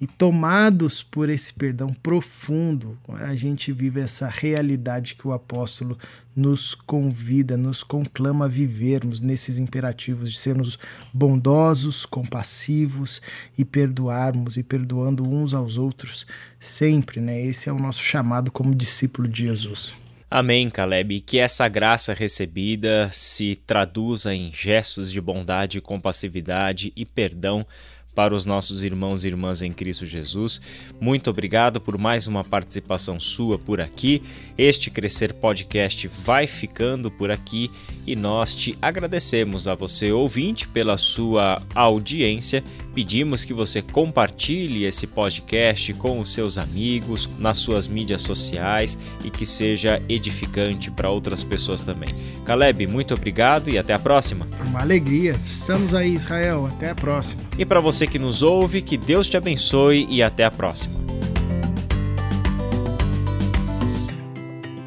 E 0.00 0.06
tomados 0.06 1.02
por 1.02 1.28
esse 1.28 1.52
perdão 1.52 1.92
profundo, 1.92 2.96
a 3.18 3.34
gente 3.34 3.70
vive 3.70 4.00
essa 4.00 4.28
realidade 4.28 5.14
que 5.14 5.28
o 5.28 5.32
apóstolo 5.34 5.98
nos 6.34 6.74
convida, 6.74 7.54
nos 7.54 7.82
conclama 7.82 8.46
a 8.46 8.48
vivermos 8.48 9.20
nesses 9.20 9.58
imperativos 9.58 10.32
de 10.32 10.38
sermos 10.38 10.78
bondosos, 11.12 12.06
compassivos 12.06 13.20
e 13.58 13.62
perdoarmos 13.62 14.56
e 14.56 14.62
perdoando 14.62 15.28
uns 15.28 15.52
aos 15.52 15.76
outros 15.76 16.26
sempre, 16.58 17.20
né? 17.20 17.38
Esse 17.38 17.68
é 17.68 17.72
o 17.74 17.78
nosso 17.78 18.00
chamado 18.00 18.50
como 18.50 18.74
discípulo 18.74 19.28
de 19.28 19.42
Jesus. 19.42 19.92
Amém, 20.30 20.70
Caleb. 20.70 21.20
Que 21.22 21.40
essa 21.40 21.66
graça 21.66 22.14
recebida 22.14 23.10
se 23.10 23.56
traduza 23.66 24.32
em 24.32 24.52
gestos 24.52 25.10
de 25.10 25.20
bondade, 25.20 25.80
compassividade 25.80 26.92
e 26.94 27.04
perdão 27.04 27.66
para 28.14 28.34
os 28.34 28.44
nossos 28.44 28.82
irmãos 28.82 29.24
e 29.24 29.28
irmãs 29.28 29.62
em 29.62 29.72
Cristo 29.72 30.04
Jesus. 30.04 30.60
Muito 31.00 31.30
obrigado 31.30 31.80
por 31.80 31.96
mais 31.96 32.26
uma 32.26 32.44
participação 32.44 33.18
sua 33.20 33.58
por 33.58 33.80
aqui. 33.80 34.22
Este 34.58 34.90
Crescer 34.90 35.32
Podcast 35.32 36.06
vai 36.08 36.46
ficando 36.46 37.10
por 37.10 37.30
aqui 37.30 37.70
e 38.06 38.16
nós 38.16 38.54
te 38.54 38.76
agradecemos 38.82 39.68
a 39.68 39.74
você, 39.74 40.12
ouvinte, 40.12 40.66
pela 40.68 40.96
sua 40.96 41.62
audiência. 41.74 42.62
Pedimos 42.94 43.44
que 43.44 43.54
você 43.54 43.80
compartilhe 43.80 44.84
esse 44.84 45.06
podcast 45.06 45.94
com 45.94 46.18
os 46.18 46.32
seus 46.32 46.58
amigos, 46.58 47.30
nas 47.38 47.58
suas 47.58 47.86
mídias 47.86 48.22
sociais 48.22 48.98
e 49.24 49.30
que 49.30 49.46
seja 49.46 50.02
edificante 50.08 50.90
para 50.90 51.08
outras 51.08 51.44
pessoas 51.44 51.80
também. 51.80 52.14
Caleb, 52.44 52.86
muito 52.88 53.14
obrigado 53.14 53.70
e 53.70 53.78
até 53.78 53.94
a 53.94 53.98
próxima. 53.98 54.46
Uma 54.66 54.80
alegria. 54.80 55.36
Estamos 55.46 55.94
aí, 55.94 56.14
Israel. 56.14 56.66
Até 56.66 56.90
a 56.90 56.94
próxima. 56.94 57.42
E 57.56 57.64
para 57.64 57.80
você 58.00 58.06
que 58.06 58.18
nos 58.18 58.40
ouve, 58.40 58.80
que 58.80 58.96
Deus 58.96 59.28
te 59.28 59.36
abençoe 59.36 60.06
e 60.08 60.22
até 60.22 60.42
a 60.42 60.50
próxima. 60.50 60.98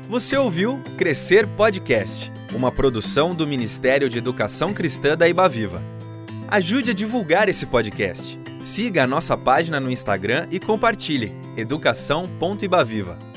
Você 0.10 0.36
ouviu 0.36 0.82
Crescer 0.98 1.46
Podcast, 1.46 2.32
uma 2.56 2.72
produção 2.72 3.36
do 3.36 3.46
Ministério 3.46 4.10
de 4.10 4.18
Educação 4.18 4.74
Cristã 4.74 5.16
da 5.16 5.30
Ibaviva. 5.30 5.84
Ajude 6.48 6.90
a 6.90 6.94
divulgar 6.94 7.48
esse 7.48 7.68
podcast. 7.68 8.40
Siga 8.60 9.04
a 9.04 9.08
nossa 9.08 9.38
página 9.38 9.80
no 9.80 9.92
Instagram 9.92 10.48
e 10.50 10.60
compartilhe 10.60 11.34
educação.ibaviva. 11.56 13.33